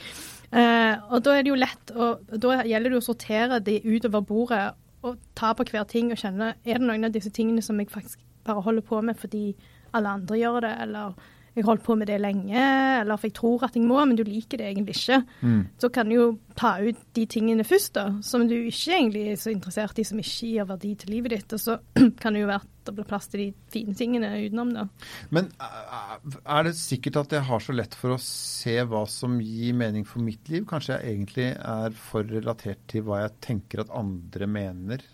Eh, 0.52 0.98
og 1.12 1.24
da 1.24 1.32
er 1.38 1.44
det 1.44 1.50
jo 1.50 1.56
lett, 1.56 1.92
og 1.96 2.20
da 2.40 2.64
gjelder 2.64 2.90
det 2.90 3.00
å 3.02 3.16
sortere 3.16 3.64
de 3.64 3.80
utover 3.82 4.22
bordet 4.26 4.74
og 5.04 5.18
ta 5.36 5.54
på 5.54 5.64
hver 5.66 5.88
ting 5.88 6.12
og 6.12 6.18
kjenne 6.18 6.54
er 6.66 6.74
det 6.78 6.82
noen 6.82 7.06
av 7.06 7.12
disse 7.12 7.32
tingene 7.32 7.62
som 7.64 7.78
jeg 7.80 7.90
faktisk 7.90 8.18
bare 8.46 8.62
holder 8.62 8.82
på 8.82 9.02
med 9.04 9.18
fordi 9.18 9.56
alle 9.94 10.08
andre 10.08 10.38
gjør 10.38 10.62
det, 10.62 10.78
eller 10.82 11.14
jeg 11.54 11.66
holdt 11.66 11.84
på 11.84 11.98
med 11.98 12.08
det 12.08 12.22
lenge, 12.22 12.56
eller 13.02 13.18
for 13.18 13.28
jeg 13.28 13.34
tror 13.34 13.64
at 13.66 13.74
jeg 13.76 13.84
må, 13.84 14.06
men 14.08 14.16
du 14.16 14.24
liker 14.24 14.58
det 14.58 14.74
egentlig 14.74 14.96
ikke. 14.96 15.26
Mm. 15.42 15.68
Så 15.78 15.90
kan 15.92 16.08
du 16.08 16.16
jo 16.16 16.40
ta 16.56 16.78
ut 16.80 16.96
de 17.14 17.26
tingene 17.26 17.66
først, 17.66 17.94
da, 17.94 18.06
som 18.22 18.48
du 18.48 18.56
ikke 18.56 18.94
egentlig 18.96 19.32
er 19.32 19.36
så 19.36 19.52
interessert 19.52 20.00
i, 20.00 20.04
som 20.04 20.18
ikke 20.18 20.48
gir 20.48 20.66
verdi 20.66 20.96
til 20.96 21.10
livet 21.12 21.30
ditt. 21.32 21.52
Og 21.54 21.60
så 21.60 21.80
kan 22.22 22.34
det 22.34 22.42
jo 22.44 22.48
være 22.48 22.62
det 22.88 22.96
blir 22.98 23.08
plass 23.08 23.30
til 23.32 23.44
de 23.44 23.48
fine 23.74 23.96
tingene 23.98 24.32
utenom, 24.42 24.74
da. 24.76 24.86
Men 25.34 25.50
eh, 25.62 26.12
er 26.42 26.68
det 26.68 26.76
sikkert 26.80 27.22
at 27.24 27.36
jeg 27.38 27.48
har 27.48 27.64
så 27.64 27.76
lett 27.76 27.96
for 27.98 28.16
å 28.16 28.22
se 28.24 28.76
hva 28.90 29.04
som 29.10 29.40
gir 29.44 29.78
mening 29.78 30.06
for 30.08 30.24
mitt 30.26 30.52
liv? 30.52 30.66
Kanskje 30.70 30.98
jeg 30.98 31.16
egentlig 31.16 31.50
er 31.56 31.98
for 32.10 32.28
relatert 32.28 32.84
til 32.92 33.06
hva 33.08 33.24
jeg 33.26 33.38
tenker 33.48 33.86
at 33.86 33.96
andre 33.96 34.50
mener 34.50 35.06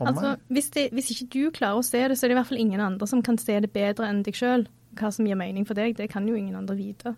om 0.00 0.08
Altså, 0.08 0.32
meg? 0.32 0.44
hvis, 0.56 0.70
det, 0.76 0.88
hvis 0.96 1.12
ikke 1.14 1.30
du 1.34 1.54
klarer 1.54 1.80
å 1.80 1.86
se 1.86 2.02
det, 2.08 2.16
så 2.16 2.26
er 2.26 2.32
det 2.32 2.38
i 2.38 2.40
hvert 2.40 2.50
fall 2.50 2.62
ingen 2.62 2.82
andre 2.82 3.08
som 3.08 3.24
kan 3.24 3.38
se 3.40 3.58
det 3.60 3.72
bedre 3.74 4.08
enn 4.08 4.24
deg 4.26 4.36
sjøl. 4.36 4.66
Hva 4.98 5.12
som 5.14 5.28
gir 5.28 5.38
mening 5.38 5.66
for 5.68 5.78
deg, 5.78 5.94
det 5.98 6.08
kan 6.10 6.26
jo 6.26 6.38
ingen 6.38 6.56
andre 6.58 6.74
vite. 6.78 7.14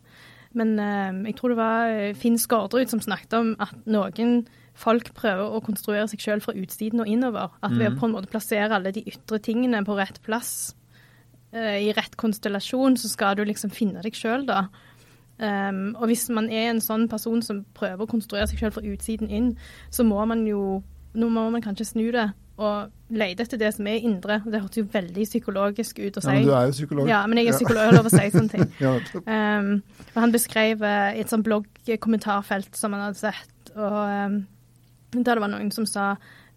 Men 0.54 0.78
eh, 0.78 1.31
jeg 1.31 1.37
tror 1.38 1.49
det 1.49 1.56
var 1.56 1.87
eh, 1.88 2.14
Finn 2.14 2.38
Skårdrud 2.38 2.90
som 2.93 3.00
snakket 3.00 3.32
om 3.38 3.54
at 3.58 3.72
noen 3.87 4.46
folk 4.75 5.12
prøver 5.14 5.52
å 5.52 5.60
konstruere 5.64 6.08
seg 6.08 6.20
sjøl 6.20 6.40
fra 6.40 6.54
utsiden 6.56 7.00
og 7.00 7.08
innover. 7.08 7.50
At 7.62 7.72
ved 7.72 7.88
å 7.88 7.90
Mhm. 7.93 7.99
på 8.00 8.06
en 8.08 8.12
måte 8.12 8.31
plassere 8.32 8.72
alle 8.72 8.93
de 8.93 9.02
ytre 9.04 9.38
tingene 9.38 9.84
på 9.84 9.96
rett 9.96 10.20
plass, 10.22 10.75
eh, 11.52 11.88
i 11.88 11.93
rett 11.93 12.16
konstellasjon, 12.16 12.96
så 12.96 13.08
skal 13.08 13.37
du 13.37 13.44
liksom 13.44 13.70
finne 13.70 14.02
deg 14.02 14.12
sjøl, 14.12 14.46
da. 14.46 14.69
Um, 15.38 15.96
og 15.99 16.06
hvis 16.06 16.28
man 16.31 16.49
er 16.50 16.70
en 16.70 16.78
sånn 16.81 17.08
person 17.08 17.43
som 17.43 17.64
prøver 17.75 18.04
å 18.04 18.08
konstruere 18.08 18.46
seg 18.46 18.58
sjøl 18.60 18.70
fra 18.72 18.82
utsiden 18.82 19.28
inn, 19.31 19.56
så 19.90 20.04
må 20.04 20.25
man 20.26 20.46
jo 20.46 20.82
Nå 21.14 21.28
må 21.28 21.50
man 21.52 21.60
kanskje 21.60 21.84
snu 21.87 22.10
det 22.10 22.32
og 22.60 23.14
lete 23.16 23.46
etter 23.46 23.60
det 23.60 23.70
som 23.76 23.87
er 23.88 24.04
indre. 24.04 24.38
Det 24.44 24.60
hørtes 24.60 24.82
jo 24.82 24.88
veldig 24.93 25.25
psykologisk 25.28 26.02
ut 26.02 26.19
å 26.19 26.25
si. 26.25 26.34
Ja, 26.34 26.37
men 26.37 26.49
du 26.49 26.52
er 26.56 26.69
jo 26.69 26.76
psykolog. 26.76 27.08
Ja, 27.08 27.22
men 27.28 27.40
jeg 27.40 27.49
er 27.49 27.56
psykolog, 27.56 27.81
jeg 27.81 27.93
har 27.93 27.99
lov 27.99 28.10
å 28.10 28.12
si 28.12 28.28
sånne 28.34 28.52
ting. 28.52 28.69
Ja. 28.82 28.93
Um, 29.22 29.72
og 30.12 30.20
han 30.20 30.34
beskrev 30.34 30.84
uh, 30.84 31.10
et 31.16 31.31
sånt 31.32 31.46
bloggkommentarfelt 31.46 32.76
som 32.76 32.94
han 32.96 33.06
hadde 33.06 33.20
sett, 33.20 33.72
og 33.76 33.99
um, 34.02 34.38
der 35.14 35.37
det 35.37 35.43
var 35.44 35.52
noen 35.52 35.70
som 35.75 35.87
sa 35.88 36.12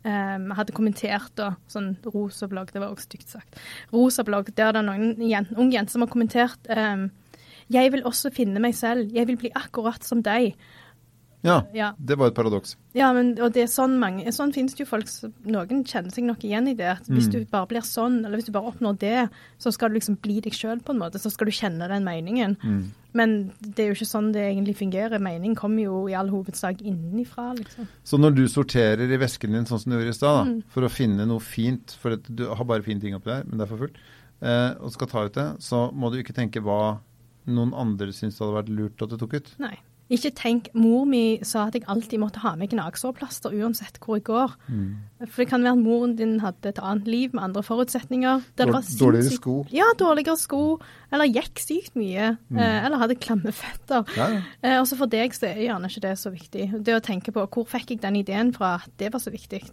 um, 0.06 0.47
hadde 0.57 0.75
kommentert 0.75 1.33
da, 1.39 1.51
sånn 1.71 1.94
rosa 2.13 2.50
blogg, 2.51 2.71
det 2.74 2.81
var 2.81 2.94
også 2.94 3.09
stygt 3.09 3.36
sagt. 3.36 3.59
Rosa 3.94 4.25
blogg, 4.27 4.51
der 4.56 4.74
det 4.75 4.81
er 4.81 4.88
noen 4.88 5.13
jen, 5.24 5.50
unge 5.56 5.77
jenter 5.77 5.95
som 5.95 6.06
har 6.06 6.12
kommentert 6.12 6.71
um, 6.71 7.09
Jeg 7.74 7.94
vil 7.94 8.06
også 8.06 8.33
finne 8.33 8.62
meg 8.63 8.75
selv, 8.77 9.13
jeg 9.15 9.30
vil 9.30 9.39
bli 9.42 9.53
akkurat 9.57 10.06
som 10.06 10.24
deg. 10.25 10.56
Ja, 11.45 11.62
Ja, 11.74 11.92
det 12.03 12.18
var 12.18 12.27
et 12.31 12.36
paradoks. 12.36 12.75
ja 12.94 13.12
men, 13.13 13.33
og 13.39 13.53
det 13.53 13.63
er 13.63 13.68
sånn 13.71 13.97
mange 14.01 14.25
Sånn 14.33 14.51
finnes 14.53 14.74
det 14.75 14.83
jo 14.83 14.89
folk 14.89 15.06
Noen 15.45 15.83
kjenner 15.86 16.12
seg 16.12 16.25
nok 16.25 16.39
igjen 16.44 16.68
i 16.68 16.74
det. 16.75 16.89
At 16.97 17.06
hvis 17.07 17.27
Mm. 17.30 17.31
du 17.31 17.45
bare 17.45 17.68
blir 17.68 17.81
sånn, 17.86 18.25
eller 18.25 18.38
hvis 18.38 18.45
du 18.47 18.51
bare 18.51 18.71
oppnår 18.74 18.97
det, 19.00 19.30
så 19.59 19.71
skal 19.71 19.89
du 19.89 19.95
liksom 20.00 20.18
bli 20.21 20.39
deg 20.42 20.53
sjøl 20.53 20.81
på 20.83 20.92
en 20.94 21.00
måte. 21.00 21.19
Så 21.21 21.31
skal 21.31 21.45
du 21.45 21.51
kjenne 21.51 21.88
den 21.88 22.03
meningen. 22.03 22.57
Mm. 22.63 22.92
Men 23.13 23.53
det 23.62 23.80
er 23.80 23.88
jo 23.94 23.95
ikke 23.95 24.12
sånn 24.12 24.33
det 24.33 24.42
egentlig 24.51 24.75
fungerer. 24.75 25.19
Mening 25.21 25.56
kommer 25.56 25.83
jo 25.83 26.07
i 26.09 26.13
all 26.13 26.27
hovedsak 26.30 26.81
innenfra, 26.81 27.56
liksom. 27.57 27.88
Så 28.03 28.18
når 28.19 28.36
du 28.36 28.44
sorterer 28.47 29.06
i 29.09 29.18
vesken 29.18 29.51
din 29.53 29.63
sånn 29.65 29.80
som 29.80 29.92
du 29.92 29.97
gjorde 29.97 30.09
i 30.09 30.19
stad, 30.19 30.47
Mm. 30.47 30.63
for 30.68 30.81
å 30.81 30.89
finne 30.92 31.25
noe 31.25 31.39
fint, 31.39 31.95
for 32.01 32.12
at 32.13 32.24
du 32.36 32.45
har 32.53 32.65
bare 32.65 32.81
fine 32.83 33.00
ting 33.00 33.13
oppi 33.13 33.25
der, 33.31 33.44
men 33.45 33.57
det 33.57 33.62
er 33.71 33.77
for 33.77 33.88
fullt, 33.88 33.95
eh, 34.42 34.74
og 34.83 34.92
skal 34.92 35.07
ta 35.07 35.24
ut 35.25 35.33
det, 35.33 35.59
så 35.59 35.94
må 35.94 36.12
du 36.12 36.21
ikke 36.21 36.33
tenke 36.36 36.62
hva 36.62 37.00
noen 37.47 37.74
andre 37.74 38.07
syns 38.12 38.38
det 38.38 38.39
hadde 38.39 38.65
vært 38.65 38.75
lurt 38.75 39.01
at 39.01 39.09
du 39.09 39.18
tok 39.18 39.33
ut. 39.36 39.56
Nei. 39.59 39.77
Ikke 40.10 40.30
tenk 40.38 40.68
Mor 40.78 41.06
mi 41.10 41.40
sa 41.42 41.63
at 41.66 41.74
jeg 41.74 41.88
alltid 41.90 42.19
måtte 42.22 42.38
ha 42.44 42.52
med 42.56 42.69
gnagsårplaster 42.69 43.56
uansett 43.57 43.98
hvor 44.04 44.19
jeg 44.19 44.24
går. 44.28 44.52
For 45.25 45.42
det 45.42 45.48
kan 45.50 45.63
være 45.66 45.72
at 45.74 45.81
moren 45.81 46.16
din 46.16 46.36
hadde 46.44 46.69
et 46.69 46.78
annet 46.78 47.07
liv 47.10 47.34
med 47.34 47.42
andre 47.44 47.63
forutsetninger. 47.66 48.44
Dårligere 48.56 48.84
sinnssykt- 49.24 49.40
sko. 49.42 49.56
Ja, 49.74 49.88
dårligere 49.98 50.38
sko. 50.38 50.80
Eller 51.12 51.25
gikk 51.25 51.57
sykt 51.57 51.96
mye. 51.96 52.38
Mm. 52.52 52.60
eller 52.60 52.98
hadde 53.02 53.16
klamme 53.16 53.52
føtter. 53.52 54.06
Ja. 54.16 54.42
Eh, 54.62 54.78
også 54.80 54.96
for 54.96 55.07
deg 55.07 55.34
så 55.34 55.48
er 55.50 55.66
gjerne 55.66 55.90
ikke 55.90 56.02
det 56.02 56.13
så 56.19 56.30
viktig. 56.30 56.84
Det 56.84 56.94
å 56.94 57.02
tenke 57.02 57.34
på 57.34 57.48
hvor 57.50 57.66
fikk 57.66 57.90
jeg 57.96 58.02
den 58.02 58.16
ideen 58.22 58.54
fra, 58.54 58.78
det 58.98 59.12
var 59.12 59.19
så 59.19 59.31
viktig. 59.31 59.63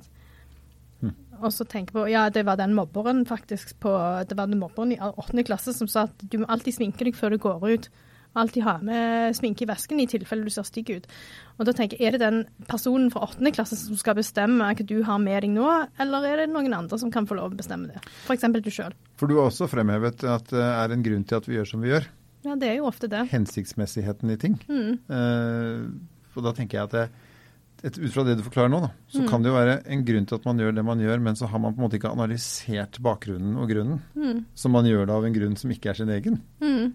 Og 1.42 1.50
så 1.50 1.64
tenke 1.66 1.90
på, 1.92 2.04
ja 2.08 2.28
det 2.30 2.44
var 2.46 2.56
den 2.56 2.72
mobberen 2.72 3.24
faktisk 3.26 3.74
på, 3.82 3.90
det 4.28 4.36
var 4.38 4.46
den 4.46 4.60
mobberen 4.60 4.92
i 4.94 4.98
åttende 5.02 5.42
klasse 5.44 5.74
som 5.74 5.88
sa 5.90 6.04
at 6.06 6.22
du 6.22 6.38
må 6.38 6.46
alltid 6.48 6.76
sminke 6.76 7.04
deg 7.04 7.16
før 7.18 7.34
du 7.34 7.38
går 7.42 7.64
ut. 7.72 7.88
Alltid 8.34 8.64
ha 8.64 8.78
med 8.80 9.34
sminke 9.36 9.66
i 9.66 9.68
vesken 9.68 10.00
i 10.00 10.06
tilfelle 10.08 10.46
du 10.46 10.50
ser 10.54 10.64
stygg 10.64 10.88
ut. 10.94 11.06
Og 11.58 11.66
da 11.68 11.74
tenker 11.76 11.98
jeg, 12.00 12.06
er 12.08 12.16
det 12.16 12.22
den 12.22 12.38
personen 12.70 13.10
fra 13.12 13.26
åttende 13.26 13.52
klasse 13.52 13.76
som 13.76 13.98
skal 14.00 14.16
bestemme 14.16 14.64
hva 14.70 14.86
du 14.88 15.02
har 15.04 15.18
med 15.20 15.42
deg 15.44 15.52
nå, 15.52 15.66
eller 16.00 16.24
er 16.30 16.40
det 16.42 16.46
noen 16.54 16.72
andre 16.78 16.98
som 16.98 17.12
kan 17.12 17.28
få 17.28 17.36
lov 17.36 17.52
å 17.52 17.58
bestemme 17.60 17.90
det? 17.92 18.00
F.eks. 18.24 18.48
du 18.64 18.70
sjøl. 18.72 18.94
For 19.20 19.28
du 19.28 19.36
har 19.36 19.50
også 19.50 19.68
fremhevet 19.68 20.24
at 20.24 20.48
det 20.48 20.64
er 20.64 20.94
en 20.96 21.04
grunn 21.04 21.24
til 21.28 21.36
at 21.42 21.48
vi 21.50 21.58
gjør 21.60 21.68
som 21.74 21.84
vi 21.84 21.92
gjør. 21.92 22.08
Ja, 22.42 22.56
det 22.58 22.72
er 22.72 22.80
jo 22.80 22.88
ofte 22.88 23.06
det. 23.12 23.26
Hensiktsmessigheten 23.30 24.32
i 24.32 24.38
ting. 24.40 24.56
Mm. 24.66 24.96
Uh, 25.06 26.32
og 26.34 26.48
da 26.48 26.54
tenker 26.56 26.80
jeg 26.80 26.88
at 26.88 26.96
det, 26.96 27.04
et, 27.86 27.98
ut 28.00 28.12
fra 28.14 28.24
det 28.26 28.38
du 28.38 28.42
forklarer 28.46 28.70
nå, 28.72 28.80
da, 28.86 28.90
så 29.12 29.20
Mm. 29.22 29.28
kan 29.28 29.42
det 29.44 29.50
jo 29.52 29.54
være 29.58 29.76
en 29.92 30.02
grunn 30.08 30.26
til 30.26 30.36
at 30.40 30.44
man 30.48 30.58
gjør 30.62 30.74
det 30.74 30.84
man 30.86 31.00
gjør, 31.02 31.20
men 31.20 31.36
så 31.38 31.46
har 31.50 31.58
man 31.62 31.74
på 31.74 31.82
en 31.82 31.84
måte 31.86 31.98
ikke 32.00 32.12
analysert 32.16 32.98
bakgrunnen 33.02 33.56
og 33.60 33.68
grunnen. 33.70 34.00
Mm. 34.16 34.44
Så 34.54 34.70
man 34.72 34.86
gjør 34.86 35.06
det 35.06 35.14
av 35.14 35.24
en 35.26 35.34
grunn 35.36 35.56
som 35.58 35.70
ikke 35.74 35.90
er 35.92 35.98
sin 36.00 36.08
egen. 36.14 36.40
Mm. 36.62 36.92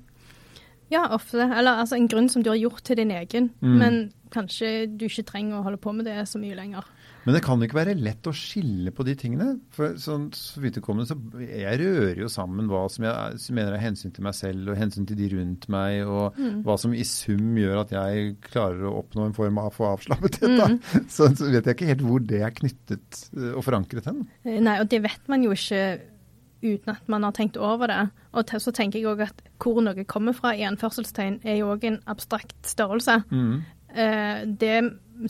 Ja, 0.90 1.08
ofte. 1.16 1.42
Eller 1.44 1.82
altså 1.84 1.98
en 1.98 2.08
grunn 2.08 2.30
som 2.32 2.44
du 2.44 2.50
har 2.50 2.58
gjort 2.62 2.84
til 2.88 2.96
din 2.96 3.12
egen, 3.12 3.50
Mm. 3.62 3.78
men 3.80 3.98
kanskje 4.32 4.88
du 4.98 5.06
ikke 5.08 5.26
trenger 5.26 5.60
å 5.60 5.64
holde 5.64 5.78
på 5.80 5.94
med 5.96 6.06
det 6.06 6.22
så 6.28 6.40
mye 6.40 6.56
lenger. 6.56 6.84
Men 7.26 7.36
det 7.36 7.42
kan 7.44 7.60
jo 7.60 7.68
ikke 7.68 7.76
være 7.84 7.94
lett 8.00 8.24
å 8.24 8.32
skille 8.32 8.92
på 8.96 9.04
de 9.04 9.14
tingene. 9.20 9.60
For 9.76 9.96
sånn, 10.00 10.30
så 10.32 10.62
vidt 10.64 10.78
kommer, 10.82 11.04
så 11.04 11.16
jeg 11.44 11.80
rører 11.82 12.22
jo 12.22 12.30
sammen 12.32 12.70
hva 12.72 12.86
som 12.90 13.04
jeg 13.04 13.12
er- 13.14 13.54
mener 13.54 13.74
er 13.76 13.84
hensyn 13.84 14.14
til 14.16 14.24
meg 14.24 14.34
selv 14.34 14.70
og 14.72 14.78
hensyn 14.78 15.06
til 15.06 15.18
de 15.18 15.28
rundt 15.36 15.68
meg, 15.68 16.08
og 16.08 16.34
Mm. 16.38 16.64
hva 16.64 16.80
som 16.80 16.94
i 16.94 17.04
sum 17.04 17.56
gjør 17.58 17.82
at 17.82 17.90
jeg 17.92 18.38
klarer 18.42 18.80
å 18.88 19.04
oppnå 19.04 19.26
en 19.26 19.34
form 19.34 19.58
av 19.58 19.74
for 19.74 19.98
avslappethet. 19.98 20.56
Mm. 20.56 20.80
Så, 21.10 21.28
så 21.36 21.52
vet 21.52 21.66
jeg 21.66 21.76
ikke 21.76 21.88
helt 21.92 22.02
hvor 22.08 22.26
det 22.26 22.42
er 22.42 22.52
knyttet 22.52 23.30
eh, 23.36 23.52
og 23.58 23.64
forankret 23.66 24.06
hen. 24.06 24.26
Eh, 24.46 24.60
Nei, 24.62 24.80
og 24.80 24.88
det 24.88 25.02
vet 25.04 25.28
man 25.28 25.44
jo 25.44 25.52
ikke 25.52 26.00
uten 26.64 26.94
at 26.94 27.10
man 27.12 27.24
har 27.24 27.36
tenkt 27.38 27.58
over 27.58 27.90
det. 27.92 28.00
Og 28.34 28.54
så 28.62 28.74
tenker 28.74 29.00
jeg 29.00 29.10
òg 29.10 29.26
at 29.28 29.42
hvor 29.62 29.82
noe 29.84 30.06
kommer 30.10 30.36
fra 30.38 30.54
i 30.56 30.66
anførselstegn, 30.68 31.42
er 31.44 31.60
jo 31.62 31.72
òg 31.74 31.88
en 31.88 32.00
abstrakt 32.10 32.58
størrelse. 32.68 33.22
Mm. 33.32 33.58
Eh, 33.94 34.46
det 34.60 34.78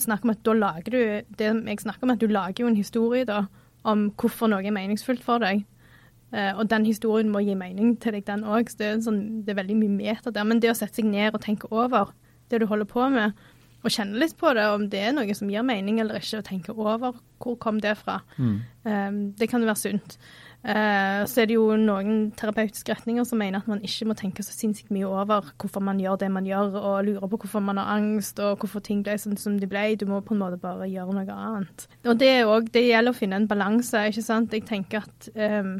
snakker 0.01 0.27
om 0.27 0.33
at 0.33 0.43
da 0.43 0.53
lager 0.57 0.91
du 0.91 0.99
Det 1.37 1.47
jeg 1.47 1.79
snakker 1.79 2.03
om, 2.03 2.11
at 2.11 2.19
du 2.19 2.27
lager 2.27 2.63
jo 2.63 2.67
en 2.67 2.75
historie 2.75 3.25
da, 3.25 3.45
om 3.83 4.09
hvorfor 4.17 4.49
noe 4.51 4.65
er 4.65 4.75
meningsfullt 4.75 5.23
for 5.23 5.43
deg. 5.43 5.65
Eh, 6.33 6.53
og 6.57 6.67
den 6.69 6.85
historien 6.85 7.29
må 7.31 7.39
gi 7.39 7.55
mening 7.55 7.95
til 8.01 8.17
deg, 8.17 8.25
den 8.27 8.43
òg. 8.43 8.73
Det 8.77 8.87
er, 8.87 8.97
sånn, 9.03 9.43
det 9.45 9.53
er 9.53 9.61
veldig 9.61 9.77
mye 9.79 9.99
meter 9.99 10.33
der. 10.33 10.47
Men 10.47 10.59
det 10.59 10.73
å 10.73 10.77
sette 10.77 10.99
seg 10.99 11.07
ned 11.07 11.35
og 11.35 11.43
tenke 11.43 11.69
over 11.71 12.11
det 12.51 12.61
du 12.61 12.67
holder 12.67 12.87
på 12.87 13.07
med, 13.11 13.37
og 13.85 13.93
kjenne 13.93 14.19
litt 14.19 14.35
på 14.39 14.51
det, 14.57 14.65
om 14.73 14.87
det 14.91 14.99
er 14.99 15.13
noe 15.15 15.35
som 15.37 15.49
gir 15.51 15.63
mening 15.65 16.01
eller 16.01 16.19
ikke, 16.19 16.41
og 16.41 16.47
tenke 16.47 16.73
over 16.75 17.19
hvor 17.43 17.57
kom 17.61 17.79
det 17.83 17.93
fra. 17.99 18.19
Mm. 18.37 18.55
Um, 18.83 19.19
det 19.37 19.49
kan 19.51 19.63
jo 19.63 19.69
være 19.69 19.83
sunt. 19.83 20.17
Uh, 20.67 21.23
så 21.23 21.41
er 21.41 21.47
det 21.47 21.55
jo 21.55 21.69
noen 21.79 22.31
terapeutiske 22.35 22.91
retninger 22.91 23.23
som 23.23 23.39
mener 23.39 23.61
at 23.61 23.69
man 23.71 23.79
ikke 23.87 24.09
må 24.09 24.15
tenke 24.19 24.43
så 24.43 24.51
sinnssykt 24.51 24.91
mye 24.91 25.07
over 25.07 25.53
hvorfor 25.55 25.79
man 25.79 26.01
gjør 26.03 26.17
det 26.19 26.27
man 26.35 26.47
gjør, 26.49 26.75
og 26.75 27.05
lure 27.07 27.29
på 27.31 27.39
hvorfor 27.45 27.63
man 27.63 27.79
har 27.79 27.93
angst, 27.95 28.41
og 28.43 28.59
hvorfor 28.59 28.83
ting 28.83 28.99
ble 29.05 29.15
sånn 29.21 29.39
som 29.39 29.55
de 29.61 29.69
ble. 29.71 29.95
Du 29.95 30.03
må 30.09 30.19
på 30.25 30.35
en 30.35 30.41
måte 30.43 30.59
bare 30.59 30.89
gjøre 30.91 31.15
noe 31.15 31.37
annet. 31.37 31.87
Og 32.03 32.19
det, 32.19 32.33
er 32.41 32.49
også, 32.51 32.73
det 32.75 32.83
gjelder 32.89 33.15
å 33.15 33.19
finne 33.21 33.39
en 33.39 33.47
balanse, 33.47 34.01
ikke 34.11 34.25
sant. 34.27 34.51
Jeg 34.51 34.67
tenker 34.67 35.07
at 35.07 35.29
um, 35.63 35.77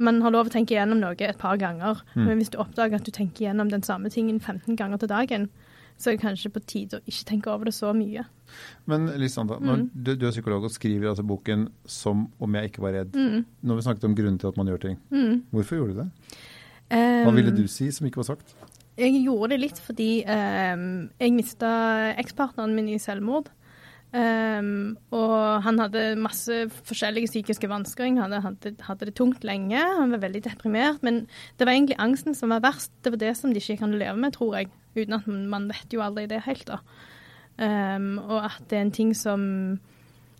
man 0.00 0.22
har 0.24 0.32
lov 0.32 0.48
å 0.48 0.54
tenke 0.54 0.72
gjennom 0.72 1.02
noe 1.02 1.12
et 1.20 1.38
par 1.38 1.60
ganger, 1.60 2.00
Mm. 2.14 2.24
men 2.24 2.38
hvis 2.40 2.50
du 2.50 2.56
oppdager 2.62 2.96
at 2.96 3.04
du 3.04 3.12
tenker 3.12 3.44
gjennom 3.44 3.68
den 3.68 3.84
samme 3.84 4.08
tingen 4.08 4.40
15 4.40 4.76
ganger 4.80 4.98
til 4.98 5.12
dagen, 5.12 5.50
så 6.00 6.10
er 6.10 6.16
det 6.16 6.22
kanskje 6.24 6.50
på 6.54 6.62
tide 6.64 6.98
å 6.98 7.04
ikke 7.04 7.26
tenke 7.28 7.50
over 7.52 7.68
det 7.68 7.74
så 7.76 7.92
mye. 7.94 8.24
Men 8.90 9.06
Lisanda, 9.20 9.58
Mm. 9.60 9.90
du, 9.94 10.14
du 10.16 10.26
er 10.26 10.32
psykolog 10.32 10.64
og 10.64 10.72
skriver 10.72 11.10
altså 11.12 11.22
boken 11.26 11.68
'Som 11.86 12.28
om 12.40 12.54
jeg 12.54 12.70
ikke 12.72 12.82
var 12.82 12.92
redd'. 12.96 13.12
Mm. 13.14 13.44
Har 13.68 13.76
vi 13.76 13.82
snakket 13.82 14.04
om 14.08 14.14
grunnen 14.16 14.38
til 14.40 14.48
at 14.48 14.56
man 14.56 14.66
gjør 14.66 14.80
ting. 14.80 14.96
Mm. 15.12 15.42
Hvorfor 15.52 15.76
gjorde 15.76 15.94
du 15.94 16.00
det? 16.00 16.10
Hva 16.90 17.28
Um, 17.28 17.36
ville 17.36 17.54
du 17.54 17.66
si 17.68 17.90
som 17.92 18.06
ikke 18.06 18.16
var 18.16 18.24
sagt? 18.34 18.54
Jeg 18.98 19.24
gjorde 19.24 19.50
det 19.50 19.60
litt 19.60 19.78
fordi 19.78 20.24
um, 20.26 21.08
jeg 21.20 21.32
mista 21.32 22.14
ekspartneren 22.18 22.74
min 22.74 22.88
i 22.88 22.98
selvmord. 22.98 23.46
Um, 24.10 24.96
og 25.14 25.62
han 25.62 25.78
hadde 25.78 26.16
masse 26.18 26.64
forskjellige 26.88 27.30
psykiske 27.30 27.68
vansker. 27.70 28.08
Han 28.08 28.18
hadde, 28.18 28.40
hadde, 28.42 28.72
hadde 28.88 29.06
det 29.06 29.14
tungt 29.18 29.44
lenge. 29.46 29.78
Han 29.78 30.10
var 30.14 30.24
veldig 30.24 30.42
deprimert. 30.48 31.02
Men 31.06 31.26
det 31.58 31.66
var 31.66 31.76
egentlig 31.76 32.00
angsten 32.02 32.34
som 32.34 32.50
var 32.50 32.64
verst. 32.64 32.92
Det 33.04 33.12
var 33.14 33.22
det 33.22 33.36
som 33.38 33.54
de 33.54 33.62
ikke 33.62 33.78
kan 33.84 33.94
leve 33.94 34.16
med, 34.18 34.34
tror 34.34 34.56
jeg. 34.58 34.70
Uten 34.96 35.14
at 35.14 35.30
man, 35.30 35.70
vet 35.70 35.94
jo 35.94 36.02
aldri 36.02 36.26
det 36.30 36.42
helt, 36.48 36.66
da. 36.66 36.80
Um, 37.60 38.18
og 38.18 38.44
at 38.48 38.62
det 38.70 38.78
er 38.78 38.86
en 38.86 38.94
ting 38.94 39.14
som 39.16 39.42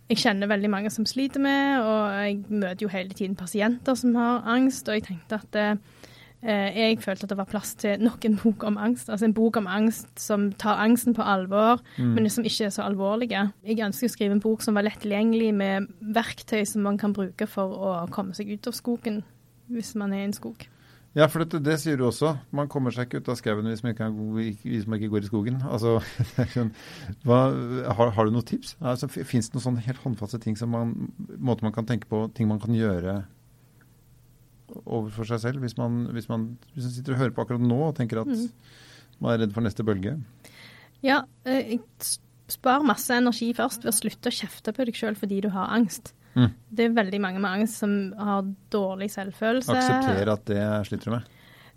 jeg 0.09 0.19
kjenner 0.19 0.49
veldig 0.51 0.69
mange 0.69 0.89
som 0.91 1.05
sliter 1.07 1.39
med, 1.39 1.79
og 1.79 2.15
jeg 2.17 2.39
møter 2.49 2.83
jo 2.83 2.89
hele 2.91 3.15
tiden 3.15 3.35
pasienter 3.39 3.95
som 3.95 4.15
har 4.15 4.41
angst, 4.49 4.89
og 4.89 4.97
jeg 4.97 5.05
tenkte 5.05 5.37
at 5.37 5.55
eh, 5.55 5.77
Eh, 5.77 6.10
Jeg 6.43 6.97
følte 7.03 7.27
at 7.27 7.29
det 7.29 7.37
var 7.37 7.45
plass 7.49 7.75
til 7.77 8.01
nok 8.01 8.25
en 8.25 8.35
bok 8.41 8.63
om 8.65 8.77
angst. 8.81 9.09
Altså 9.13 9.27
en 9.27 9.33
bok 9.37 9.57
om 9.61 9.67
angst 9.69 10.19
som 10.19 10.47
tar 10.57 10.79
angsten 10.81 11.13
på 11.13 11.21
alvor, 11.21 11.81
Mm. 11.97 12.15
men 12.15 12.29
som 12.29 12.43
ikke 12.43 12.65
er 12.65 12.69
så 12.73 12.81
alvorlige. 12.87 13.51
Jeg 13.63 13.79
ønsker 13.85 14.07
å 14.07 14.15
skrive 14.15 14.31
en 14.31 14.41
bok 14.41 14.61
som 14.65 14.73
var 14.73 14.83
lett 14.83 14.99
tilgjengelig, 15.03 15.53
med 15.53 15.87
verktøy 16.01 16.65
som 16.65 16.81
man 16.81 16.97
kan 16.97 17.13
bruke 17.13 17.47
for 17.47 17.69
å 17.69 18.09
komme 18.09 18.33
seg 18.33 18.49
ut 18.51 18.67
av 18.67 18.73
skogen, 18.73 19.23
hvis 19.69 19.93
man 19.95 20.13
er 20.13 20.23
i 20.23 20.29
en 20.29 20.33
skog. 20.33 20.65
Ja, 21.13 21.25
for 21.27 21.43
dette, 21.43 21.59
det 21.59 21.73
sier 21.81 21.97
du 21.97 22.05
også. 22.07 22.37
Man 22.55 22.69
kommer 22.71 22.89
seg 22.95 23.09
ikke 23.09 23.19
ut 23.19 23.29
av 23.29 23.35
skauen 23.35 23.65
hvis 23.67 23.81
hvis 24.63 24.87
man 24.87 24.97
ikke 24.97 25.09
går 25.11 25.25
i 25.25 25.27
skogen. 25.27 25.61
Altså, 25.67 25.99
det 26.37 26.47
sånn, 26.53 26.71
hva, 27.27 27.51
har, 27.97 28.11
har 28.15 28.25
du 28.25 28.31
noen 28.31 28.45
tips? 28.47 28.77
Altså, 28.79 29.09
Fins 29.11 29.49
det 29.49 29.55
noen 29.57 29.65
sånne 29.65 29.83
helt 29.85 29.99
håndfaste 29.99 30.39
ting 30.39 30.55
som 30.57 30.69
man, 30.71 31.11
måter 31.37 31.63
man 31.67 31.73
kan 31.73 31.85
tenke 31.85 32.07
på, 32.07 32.33
ting 32.33 32.47
man 32.47 32.59
kan 32.63 32.73
gjøre 32.73 33.25
overfor 34.85 35.27
seg 35.29 35.39
selv, 35.43 35.59
hvis 35.65 35.77
man, 35.77 36.05
hvis 36.15 36.29
man, 36.31 36.57
hvis 36.73 36.85
man 36.87 36.93
sitter 36.95 37.13
og 37.15 37.19
hører 37.23 37.35
på 37.37 37.45
akkurat 37.45 37.61
nå 37.65 37.79
og 37.89 37.95
tenker 37.97 38.21
at 38.23 38.27
Mm. 38.27 38.49
man 39.21 39.33
er 39.33 39.43
redd 39.45 39.53
for 39.53 39.61
neste 39.61 39.83
bølge? 39.85 40.15
Ja, 41.03 41.23
eh, 41.45 41.77
spar 42.51 42.83
masse 42.83 43.09
energi 43.15 43.53
først 43.57 43.83
ved 43.83 43.93
å 43.93 43.97
slutte 43.99 44.29
å 44.31 44.35
kjefte 44.35 44.73
på 44.75 44.85
deg 44.85 44.93
sjøl 44.97 45.15
fordi 45.15 45.41
du 45.41 45.49
har 45.49 45.69
angst. 45.73 46.13
Mm. 46.35 46.51
Det 46.71 46.85
er 46.85 46.95
veldig 46.95 47.19
mange 47.21 47.39
med 47.43 47.51
angst 47.61 47.79
som 47.81 48.13
har 48.17 48.43
dårlig 48.71 49.09
selvfølelse. 49.11 49.75
Akseptere 49.75 50.31
at 50.31 50.45
det 50.45 50.87
sliter 50.87 51.05
du 51.05 51.11
med. 51.17 51.23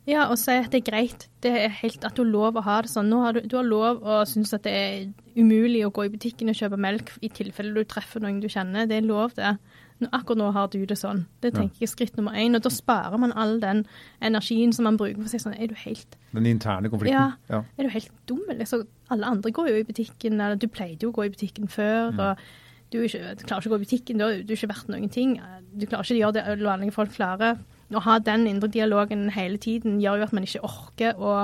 Ja, 0.07 0.27
og 0.29 0.37
si 0.37 0.53
at 0.53 0.69
det 0.71 0.83
er 0.83 0.91
greit. 0.91 1.29
Det 1.41 1.51
er 1.65 1.69
helt 1.81 2.05
at 2.05 2.15
du 2.15 2.23
har 2.25 2.31
lov 2.31 2.59
å 2.61 2.63
ha 2.63 2.83
det 2.85 2.91
sånn. 2.93 3.09
Nå 3.09 3.23
har 3.25 3.33
du, 3.33 3.41
du 3.49 3.57
har 3.57 3.65
lov 3.65 4.03
å 4.05 4.19
synes 4.29 4.53
at 4.53 4.63
det 4.67 4.73
er 4.77 5.07
umulig 5.41 5.81
å 5.87 5.91
gå 5.91 6.05
i 6.05 6.11
butikken 6.13 6.51
og 6.53 6.59
kjøpe 6.59 6.77
melk 6.79 7.15
i 7.25 7.31
tilfelle 7.33 7.73
du 7.73 7.85
treffer 7.89 8.21
noen 8.21 8.39
du 8.43 8.47
kjenner. 8.53 8.85
Det 8.87 8.99
er 8.99 9.07
lov, 9.09 9.33
det. 9.35 9.55
Nå, 9.57 9.74
akkurat 10.13 10.41
nå 10.41 10.51
har 10.57 10.69
du 10.73 10.81
det 10.89 10.97
sånn. 10.99 11.25
Det 11.45 11.53
tenker 11.55 11.83
jeg 11.83 11.89
er 11.89 11.93
skritt 11.93 12.19
nummer 12.19 12.37
én. 12.39 12.57
Og 12.57 12.65
da 12.65 12.73
sparer 12.73 13.21
man 13.21 13.33
all 13.39 13.57
den 13.63 13.85
energien 14.25 14.75
som 14.75 14.89
man 14.89 14.99
bruker 15.01 15.23
på 15.23 15.31
si 15.31 15.41
sånn 15.43 15.57
Er 15.57 15.71
du 15.71 15.77
helt, 15.85 16.19
Den 16.35 16.49
interne 16.51 16.91
konflikten. 16.93 17.15
Ja. 17.15 17.33
ja. 17.49 17.63
er 17.79 17.89
du 17.89 17.95
helt 17.95 18.13
dum, 18.29 18.43
eller? 18.51 18.69
Så 18.69 18.85
alle 19.13 19.27
andre 19.27 19.53
går 19.55 19.71
jo 19.71 19.81
i 19.81 19.87
butikken, 19.89 20.41
eller 20.41 20.61
du 20.61 20.69
pleide 20.69 21.07
jo 21.07 21.13
å 21.13 21.17
gå 21.17 21.29
i 21.29 21.33
butikken 21.35 21.71
før. 21.71 22.13
Mm. 22.13 22.21
og 22.21 22.45
du, 22.93 23.01
ikke, 23.03 23.35
du 23.35 23.43
klarer 23.43 23.65
ikke 23.65 23.73
å 23.73 23.75
gå 23.75 23.81
i 23.81 23.85
butikken, 23.85 24.21
du 24.21 24.25
har, 24.25 24.37
du 24.47 24.53
ikke 24.55 24.71
vært 24.71 24.91
noen 24.93 25.11
ting. 25.11 25.39
Du 25.75 25.87
klarer 25.87 26.07
ikke 26.07 26.15
å 26.15 26.21
gjøre 26.21 26.37
det 26.37 26.67
vanlige 26.67 26.95
folk 26.95 27.15
klarer. 27.17 27.59
Å 27.95 28.03
ha 28.07 28.19
den 28.23 28.47
indre 28.51 28.71
dialogen 28.71 29.29
hele 29.35 29.59
tiden 29.59 30.01
gjør 30.03 30.21
jo 30.21 30.29
at 30.29 30.35
man 30.37 30.47
ikke 30.47 30.63
orker 30.67 31.19
å 31.19 31.35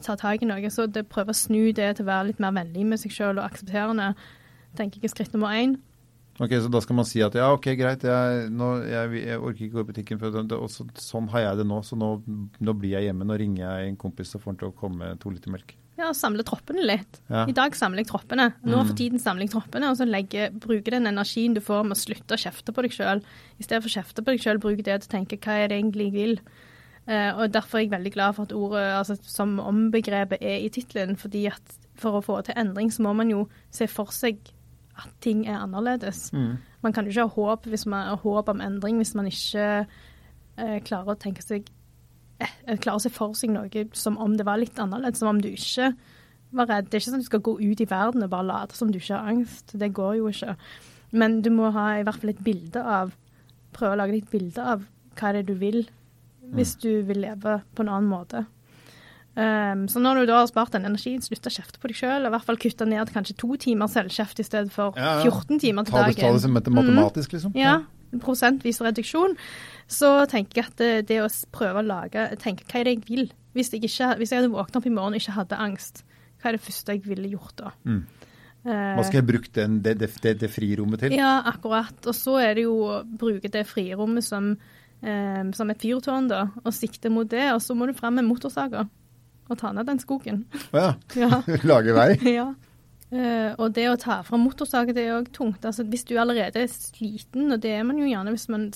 ta 0.00 0.16
tak 0.16 0.42
i 0.42 0.48
noe. 0.48 0.72
Så 0.72 0.86
det 0.88 1.06
prøver 1.12 1.34
å 1.34 1.40
snu 1.40 1.70
det 1.76 1.92
til 1.98 2.06
å 2.06 2.10
være 2.10 2.30
litt 2.30 2.42
mer 2.42 2.54
vennlig 2.56 2.86
med 2.88 3.02
seg 3.02 3.14
sjøl 3.14 3.38
og 3.38 3.46
aksepterende, 3.46 4.14
tenker 4.78 5.00
jeg 5.00 5.10
er 5.10 5.14
skritt 5.14 5.36
nummer 5.36 5.54
én. 5.56 5.76
Ok, 6.40 6.54
Så 6.56 6.70
da 6.72 6.80
skal 6.80 6.96
man 6.96 7.04
si 7.04 7.20
at 7.20 7.34
ja, 7.36 7.50
ok, 7.52 7.66
greit, 7.76 8.04
jeg, 8.08 8.46
nå, 8.56 8.70
jeg, 8.88 9.24
jeg 9.26 9.40
orker 9.40 9.66
ikke 9.66 9.74
gå 9.76 9.82
i 9.84 9.88
butikken, 9.90 10.20
for 10.22 10.38
og 10.56 10.70
så, 10.72 10.86
sånn 10.96 11.28
har 11.34 11.44
jeg 11.50 11.60
det 11.60 11.66
nå, 11.68 11.82
så 11.84 11.98
nå, 12.00 12.14
nå 12.64 12.74
blir 12.80 12.96
jeg 12.96 13.10
hjemme. 13.10 13.26
Nå 13.28 13.36
ringer 13.40 13.66
jeg 13.66 13.90
en 13.90 13.98
kompis 14.00 14.32
og 14.38 14.44
får 14.44 14.54
han 14.54 14.60
til 14.62 14.70
å 14.70 14.76
komme 14.80 15.10
to 15.20 15.32
liter 15.34 15.52
melk. 15.52 15.74
Ja, 16.00 16.14
samle 16.16 16.40
troppene 16.48 16.80
litt. 16.88 17.18
Ja. 17.28 17.42
I 17.44 17.52
dag 17.52 17.76
samler 17.76 18.00
jeg 18.00 18.08
troppene. 18.08 18.46
Nå 18.64 18.78
Mm. 18.78 18.86
for 18.88 18.96
tiden 18.96 19.20
samler 19.20 19.44
jeg 19.44 19.52
troppene, 19.52 19.90
og 19.90 19.98
så 19.98 20.06
legger, 20.08 20.48
bruker 20.56 20.96
den 20.96 21.10
energien 21.10 21.52
du 21.52 21.60
får 21.60 21.84
med 21.84 21.98
å 21.98 22.00
slutte 22.00 22.38
å 22.38 22.40
kjefte 22.40 22.72
på 22.72 22.86
deg 22.86 22.96
sjøl. 22.96 23.20
I 23.60 23.66
stedet 23.66 23.82
for 23.84 23.90
å 23.90 23.96
kjefte 23.98 24.24
på 24.24 24.32
deg 24.32 24.40
sjøl, 24.40 24.60
bruker 24.62 24.82
det 24.86 25.02
til 25.02 25.10
å 25.10 25.14
tenke 25.18 25.36
hva 25.44 25.58
er 25.60 25.68
det 25.68 25.76
egentlig 25.76 26.08
jeg 26.08 26.16
vil. 26.16 26.40
Uh, 27.04 27.42
og 27.42 27.52
Derfor 27.52 27.78
er 27.78 27.84
jeg 27.84 27.92
veldig 27.92 28.12
glad 28.14 28.34
for 28.36 28.48
at 28.48 28.52
ordet 28.56 28.86
altså, 28.96 29.18
som 29.28 29.58
om-begrepet 29.60 30.40
er 30.40 30.64
i 30.64 30.70
tittelen. 30.72 31.18
fordi 31.18 31.46
at 31.52 31.76
for 32.00 32.16
å 32.16 32.24
få 32.24 32.40
til 32.44 32.54
endring, 32.56 32.88
så 32.88 33.02
må 33.04 33.12
man 33.14 33.28
jo 33.28 33.48
se 33.70 33.86
for 33.86 34.08
seg 34.14 34.38
at 35.00 35.10
ting 35.24 35.44
er 35.48 35.60
annerledes. 35.60 36.28
Mm. 36.36 36.56
Man 36.84 36.94
kan 36.96 37.06
jo 37.06 37.12
ikke 37.12 37.26
ha 37.26 37.34
håp, 37.34 37.68
man, 37.90 38.14
håp 38.22 38.48
om 38.52 38.62
endring 38.64 39.00
hvis 39.00 39.14
man 39.18 39.28
ikke 39.30 39.66
eh, 39.80 40.78
klarer 40.86 41.14
å 41.14 41.20
tenke 41.20 41.44
seg 41.44 41.68
eh, 42.40 42.76
klarer 42.76 42.98
å 42.98 43.04
se 43.04 43.12
for 43.12 43.36
seg 43.38 43.52
noe 43.54 43.86
som 43.96 44.18
om 44.20 44.36
det 44.38 44.46
var 44.48 44.60
litt 44.60 44.78
annerledes, 44.80 45.20
som 45.22 45.32
om 45.32 45.42
du 45.42 45.50
ikke 45.52 45.92
var 46.56 46.70
redd. 46.70 46.88
Det 46.90 46.98
er 46.98 47.02
ikke 47.02 47.12
sånn 47.12 47.20
at 47.20 47.26
du 47.26 47.30
skal 47.30 47.44
gå 47.46 47.56
ut 47.60 47.82
i 47.82 47.88
verden 47.90 48.26
og 48.26 48.32
bare 48.32 48.48
late 48.48 48.78
som 48.78 48.90
du 48.90 48.98
ikke 48.98 49.16
har 49.16 49.32
angst. 49.32 49.76
Det 49.78 49.92
går 49.96 50.20
jo 50.20 50.30
ikke. 50.32 50.56
Men 51.10 51.40
du 51.42 51.50
må 51.54 51.70
ha 51.74 51.92
i 51.98 52.06
hvert 52.06 52.22
fall 52.22 52.34
et 52.34 52.44
bilde 52.44 52.84
av 52.84 53.16
Prøve 53.70 53.94
å 53.94 53.98
lage 54.00 54.16
et 54.18 54.30
bilde 54.32 54.62
av 54.66 54.80
hva 55.14 55.28
det 55.30 55.44
er 55.44 55.46
du 55.46 55.52
vil, 55.60 55.84
hvis 56.58 56.72
du 56.82 57.04
vil 57.06 57.20
leve 57.22 57.60
på 57.70 57.84
en 57.84 57.90
annen 57.92 58.08
måte. 58.10 58.40
Um, 59.40 59.86
så 59.88 60.00
når 60.02 60.18
du 60.20 60.26
da 60.28 60.40
har 60.42 60.48
spart 60.50 60.74
den 60.74 60.84
energien, 60.84 61.22
slutt 61.24 61.46
å 61.48 61.52
kjefte 61.54 61.78
på 61.80 61.88
deg 61.88 61.96
sjøl. 61.96 62.26
I 62.28 62.32
hvert 62.34 62.44
fall 62.44 62.58
kutte 62.60 62.84
ned 62.88 63.06
til 63.08 63.14
kanskje 63.16 63.36
to 63.40 63.54
timer 63.62 63.88
selvkjeft 63.88 64.42
i 64.42 64.44
stedet 64.44 64.72
for 64.74 64.98
Ja, 64.98 65.14
ja. 65.22 65.30
14 65.30 65.60
timer 65.62 65.86
til 65.88 65.96
dagen. 65.96 66.18
ta 66.18 66.32
det 66.34 66.42
som 66.42 66.52
mat- 66.52 66.68
matematisk, 66.68 67.32
liksom. 67.38 67.54
Ja, 67.56 67.78
prosentvis 68.20 68.80
reduksjon. 68.84 69.36
Så 69.88 70.10
tenker 70.28 70.60
jeg 70.60 70.66
at 70.66 70.76
det, 70.82 70.90
det 71.08 71.20
å 71.24 71.28
prøve 71.54 71.80
å 71.80 71.86
lage 71.86 72.26
tenke, 72.42 72.66
Hva 72.68 72.80
er 72.82 72.84
det 72.90 72.96
jeg 72.98 73.04
vil? 73.08 73.30
Hvis 73.54 73.70
jeg, 73.72 73.82
ikke, 73.86 74.16
hvis 74.20 74.30
jeg 74.34 74.42
hadde 74.42 74.52
våknet 74.52 74.76
opp 74.76 74.86
i 74.86 74.92
morgen 74.94 75.14
og 75.16 75.22
ikke 75.22 75.34
hadde 75.38 75.56
angst, 75.58 76.04
hva 76.42 76.50
er 76.50 76.58
det 76.58 76.62
første 76.66 76.92
jeg 76.94 77.02
ville 77.06 77.30
gjort 77.32 77.56
da? 77.56 77.72
Mm. 77.86 78.04
Eh, 78.66 78.94
Hva 78.98 79.04
skal 79.08 79.22
jeg 79.22 79.26
bruke 79.30 79.50
den, 79.56 79.80
det, 79.82 79.96
det, 79.98 80.10
det, 80.42 80.50
frirommet 80.52 81.00
til? 81.00 81.16
ja, 81.16 81.40
akkurat. 81.48 81.96
Og 82.06 82.14
så 82.14 82.36
er 82.44 82.54
det 82.60 82.64
jo 82.68 82.76
å 82.92 83.00
bruke 83.04 83.48
det 83.50 83.64
frirommet 83.66 84.22
som, 84.26 84.52
eh, 85.02 85.42
som 85.56 85.70
et 85.72 85.80
fyrtårn, 85.80 86.28
da, 86.28 86.44
og 86.64 86.72
sikte 86.76 87.10
mot 87.10 87.28
det. 87.28 87.46
Og 87.54 87.60
så 87.64 87.74
må 87.74 87.86
du 87.88 87.94
fram 87.96 88.14
med 88.20 88.28
motorsager 88.28 88.86
og 89.50 89.58
ta 89.60 89.72
ned 89.76 89.86
den 89.90 89.98
skogen. 90.02 90.44
Å 90.72 90.82
ja. 90.84 90.90
Ja. 91.18 91.40
Lage 91.70 91.94
vei? 91.96 92.10
ja. 92.38 92.48
Uh, 93.10 93.56
og 93.58 93.72
det 93.74 93.88
å 93.90 93.96
ta 93.98 94.20
fram 94.22 94.44
motorsager, 94.46 94.94
det 94.94 95.02
er 95.08 95.16
òg 95.16 95.32
tungt. 95.34 95.64
Altså, 95.66 95.82
hvis 95.90 96.04
du 96.06 96.12
allerede 96.22 96.60
er 96.62 96.68
sliten, 96.70 97.48
og 97.50 97.58
det 97.64 97.72
er 97.74 97.82
man 97.88 97.98
jo 97.98 98.06
gjerne 98.06 98.30
hvis 98.36 98.44
man 98.52 98.68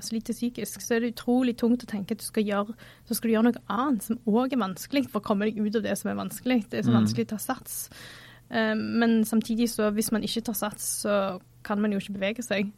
sliter 0.00 0.32
psykisk, 0.32 0.80
så 0.80 0.94
er 0.96 1.04
det 1.04 1.10
utrolig 1.12 1.52
tungt 1.60 1.84
å 1.84 1.90
tenke 1.90 2.16
at 2.16 2.22
du 2.22 2.24
skal 2.24 2.46
gjøre, 2.48 2.72
så 3.04 3.18
skal 3.18 3.28
du 3.28 3.34
gjøre 3.34 3.50
noe 3.50 3.62
annet 3.68 4.06
som 4.06 4.16
òg 4.32 4.56
er 4.56 4.62
vanskelig, 4.64 5.04
for 5.12 5.20
å 5.20 5.26
komme 5.28 5.50
deg 5.50 5.60
ut 5.60 5.76
av 5.76 5.84
det 5.84 5.98
som 6.00 6.08
er 6.08 6.16
vanskelig. 6.22 6.62
Det 6.72 6.80
er 6.80 6.86
så 6.88 6.94
Mm. 6.94 7.02
vanskelig 7.02 7.26
å 7.28 7.32
ta 7.34 7.40
sats. 7.44 7.76
Uh, 8.48 8.72
men 8.80 9.18
samtidig 9.28 9.68
så, 9.74 9.90
hvis 9.92 10.08
man 10.16 10.24
ikke 10.24 10.40
tar 10.48 10.56
sats, 10.56 10.88
så 11.04 11.18
kan 11.62 11.78
man 11.84 11.92
jo 11.92 12.00
ikke 12.00 12.16
bevege 12.16 12.42
seg. 12.48 12.72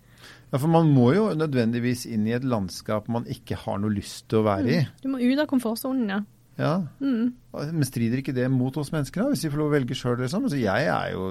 Ja, 0.50 0.58
For 0.58 0.66
man 0.72 0.90
må 0.96 1.12
jo 1.14 1.28
nødvendigvis 1.36 2.06
inn 2.10 2.26
i 2.26 2.32
et 2.34 2.42
landskap 2.48 3.06
man 3.12 3.26
ikke 3.30 3.54
har 3.60 3.78
noe 3.78 3.92
lyst 3.94 4.26
til 4.32 4.40
å 4.42 4.46
være 4.50 4.70
i. 4.80 4.82
Du 5.02 5.10
må 5.12 5.18
ut 5.22 5.38
av 5.38 5.46
komfortsonen, 5.50 6.08
ja. 6.10 6.20
Ja. 6.58 6.74
Mm. 7.02 7.32
Men 7.54 7.86
strider 7.86 8.18
ikke 8.18 8.34
det 8.34 8.48
mot 8.50 8.74
oss 8.80 8.90
mennesker, 8.90 9.22
da, 9.22 9.30
hvis 9.30 9.44
vi 9.46 9.50
får 9.52 9.60
lov 9.60 9.68
å 9.70 9.74
velge 9.76 9.96
sjøl? 9.98 10.16
Liksom? 10.18 10.46
Altså, 10.48 10.58
jeg 10.58 10.88
er 10.90 11.12
jo, 11.14 11.28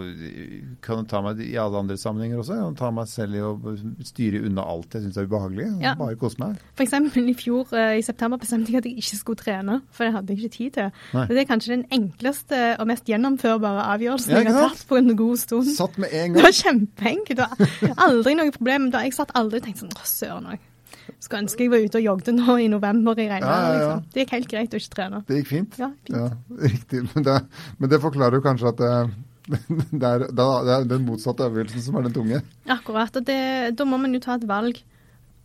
kan 0.83 1.03
ta 1.09 1.19
meg 1.25 1.41
i 1.43 1.51
alle 1.59 1.81
andre 1.83 1.97
sammenhenger 1.99 2.39
også. 2.39 2.55
Jeg 2.55 2.67
kan 2.69 2.77
ta 2.79 2.91
meg 2.95 3.09
selv 3.11 3.37
i 3.37 3.43
å 3.43 3.51
styre 4.07 4.43
unna 4.47 4.65
alt 4.73 4.95
jeg 4.95 5.05
syns 5.05 5.19
er 5.19 5.27
ubehagelig. 5.27 5.67
Ja. 5.83 5.95
Bare 5.99 6.17
kose 6.19 6.39
meg. 6.39 6.61
Eksempel 6.83 7.27
i 7.31 7.35
fjor 7.37 7.71
eh, 7.75 7.97
i 7.99 8.05
september 8.05 8.39
bestemte 8.41 8.71
jeg 8.71 8.83
at 8.83 8.87
jeg 8.87 9.03
ikke 9.03 9.19
skulle 9.19 9.43
trene, 9.43 9.79
for 9.91 10.07
det 10.07 10.15
hadde 10.17 10.35
jeg 10.35 10.43
ikke 10.43 10.57
tid 10.57 10.75
til. 10.79 10.91
Nei. 11.17 11.27
Det 11.31 11.43
er 11.43 11.49
kanskje 11.51 11.75
den 11.75 11.87
enkleste 11.99 12.61
og 12.79 12.89
mest 12.91 13.09
gjennomførbare 13.11 13.87
avgjørelsen 13.95 14.35
Ja, 14.35 14.43
jeg 14.43 14.55
har 14.55 14.69
tatt 14.71 14.85
på 14.89 14.99
en 14.99 15.15
god 15.19 15.43
stund. 15.43 15.71
Satt 15.75 15.99
med 15.99 16.13
en 16.15 16.37
Det 16.37 16.45
var 16.45 16.55
kjempeenkelt. 16.59 17.43
Det 17.43 17.89
var 17.89 18.05
aldri 18.07 18.37
noe 18.39 18.55
problem. 18.55 18.91
Da 18.93 19.03
jeg 19.03 19.15
satt 19.17 19.35
aldri 19.39 19.59
og 19.59 19.67
tenkte 19.67 19.85
sånn 19.85 19.97
Å, 19.97 20.07
søren 20.07 20.53
òg. 20.55 20.69
Skulle 21.19 21.41
ønske 21.43 21.63
jeg 21.65 21.71
var 21.73 21.83
ute 21.83 21.99
og 21.99 22.03
jogget 22.05 22.33
nå 22.35 22.55
i 22.59 22.67
november 22.71 23.19
i 23.19 23.27
regnvær. 23.31 23.49
Ja, 23.49 23.59
ja, 23.59 23.73
ja. 23.73 23.75
Liksom. 23.79 24.05
Det 24.13 24.23
gikk 24.25 24.33
helt 24.37 24.49
greit 24.51 24.73
å 24.73 24.79
ikke 24.81 24.95
trene. 24.95 25.21
Det 25.27 25.37
gikk 25.41 25.51
fint. 25.51 25.77
Ja, 25.79 25.89
fint. 26.07 26.15
Ja, 26.17 26.29
riktig. 26.69 27.03
Men 27.13 27.23
det, 27.27 27.37
men 27.79 27.89
det 27.93 28.01
forklarer 28.03 28.39
jo 28.39 28.45
kanskje 28.45 28.71
at 28.73 28.81
det, 28.83 28.93
det, 29.91 30.07
er, 30.09 30.25
det 30.31 30.47
er 30.77 30.87
den 30.87 31.05
motsatte 31.07 31.47
øvelsen 31.49 31.81
som 31.83 31.95
er 31.99 32.07
den 32.07 32.15
tunge. 32.15 32.41
Akkurat. 32.71 33.15
Og 33.19 33.25
det, 33.27 33.39
da 33.79 33.87
må 33.87 33.97
man 34.01 34.13
jo 34.15 34.21
ta 34.23 34.37
et 34.39 34.47
valg. 34.49 34.79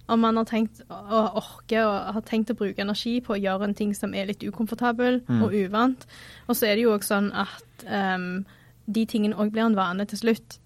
Om 0.08 0.22
man 0.24 0.38
har 0.40 0.46
tenkt 0.48 0.78
å 0.88 1.18
orke 1.36 1.82
og 1.84 2.14
har 2.16 2.22
tenkt 2.24 2.48
å 2.54 2.56
bruke 2.56 2.80
energi 2.80 3.18
på 3.20 3.34
å 3.34 3.40
gjøre 3.42 3.66
en 3.68 3.74
ting 3.76 3.90
som 3.94 4.14
er 4.16 4.30
litt 4.30 4.40
ukomfortabel 4.46 5.18
Mm. 5.28 5.42
og 5.44 5.52
uvant. 5.52 6.06
Og 6.48 6.56
så 6.56 6.64
er 6.70 6.78
det 6.78 6.86
jo 6.86 6.94
òg 6.94 7.04
sånn 7.04 7.28
at 7.36 7.84
um, 7.84 8.44
de 8.88 9.02
tingene 9.04 9.36
òg 9.36 9.50
blir 9.52 9.66
en 9.66 9.76
vane 9.76 10.06
til 10.08 10.16
slutt. 10.22 10.56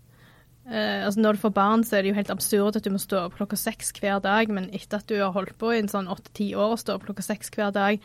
Eh, 0.71 1.05
altså 1.07 1.21
Når 1.21 1.33
du 1.35 1.39
får 1.43 1.53
barn, 1.55 1.83
så 1.85 1.97
er 1.99 2.03
det 2.03 2.13
jo 2.13 2.15
helt 2.21 2.31
absurd 2.31 2.77
at 2.77 2.85
du 2.85 2.91
må 2.95 3.01
stå 3.03 3.25
opp 3.27 3.35
klokka 3.39 3.57
seks 3.59 3.93
hver 3.99 4.21
dag, 4.23 4.49
men 4.49 4.69
etter 4.71 4.99
at 5.03 5.07
du 5.11 5.17
har 5.19 5.33
holdt 5.35 5.57
på 5.59 5.73
i 5.75 5.81
en 5.83 5.89
sånn 5.91 6.07
åtte-ti 6.09 6.53
år 6.55 6.77
og 6.77 6.79
stå 6.79 6.95
opp 6.95 7.07
klokka 7.09 7.23
seks 7.27 7.51
hver 7.51 7.73
dag 7.75 7.99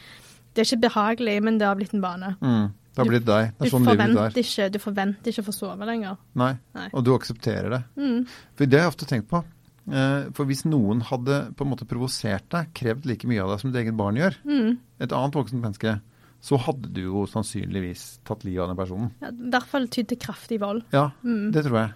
Det 0.55 0.63
er 0.63 0.69
ikke 0.71 0.89
behagelig, 0.89 1.35
men 1.43 1.57
det 1.59 1.67
har 1.67 1.75
blitt 1.77 1.93
en 1.93 2.01
vane. 2.01 2.35
Mm. 2.41 2.71
Det 2.97 3.03
har 3.03 3.11
blitt 3.11 3.25
deg. 3.27 3.51
Det 3.59 3.67
er 3.67 3.69
sånn 3.69 3.85
livet 3.85 4.17
er. 4.17 4.39
ikke, 4.41 4.71
du 4.73 4.79
forventer 4.81 5.29
ikke 5.29 5.43
å 5.43 5.45
få 5.45 5.53
sove 5.53 5.85
lenger. 5.85 6.17
Nei. 6.33 6.55
Nei. 6.73 6.87
Og 6.97 7.03
du 7.05 7.11
aksepterer 7.13 7.69
det. 7.69 7.83
Mm. 7.95 8.23
For 8.57 8.65
det 8.65 8.79
har 8.79 8.87
jeg 8.87 8.93
ofte 8.95 9.05
tenkt 9.05 9.27
på. 9.29 9.43
Eh, 9.91 10.23
For 10.33 10.49
hvis 10.49 10.65
noen 10.65 11.03
hadde 11.05 11.53
på 11.55 11.61
en 11.63 11.69
måte 11.75 11.85
provosert 11.85 12.49
deg, 12.49 12.71
krevd 12.73 13.05
like 13.05 13.27
mye 13.29 13.43
av 13.43 13.51
deg 13.53 13.59
som 13.61 13.71
ditt 13.71 13.83
eget 13.85 13.95
barn 13.95 14.15
gjør, 14.17 14.35
Mm. 14.43 14.77
et 14.99 15.11
annet 15.13 15.35
voksent 15.37 15.61
menneske, 15.61 16.01
så 16.41 16.57
hadde 16.57 16.91
du 16.91 17.01
jo 17.03 17.27
sannsynligvis 17.29 18.19
tatt 18.25 18.43
livet 18.43 18.61
av 18.65 18.67
den 18.73 18.77
personen. 18.81 19.11
Ja, 19.21 19.27
I 19.29 19.49
hvert 19.53 19.69
fall 19.69 19.87
tydd 19.87 20.07
til 20.09 20.17
kraftig 20.17 20.59
vold. 20.59 20.81
Ja, 20.91 21.11
Mm. 21.23 21.51
det 21.53 21.65
tror 21.65 21.77
jeg. 21.85 21.93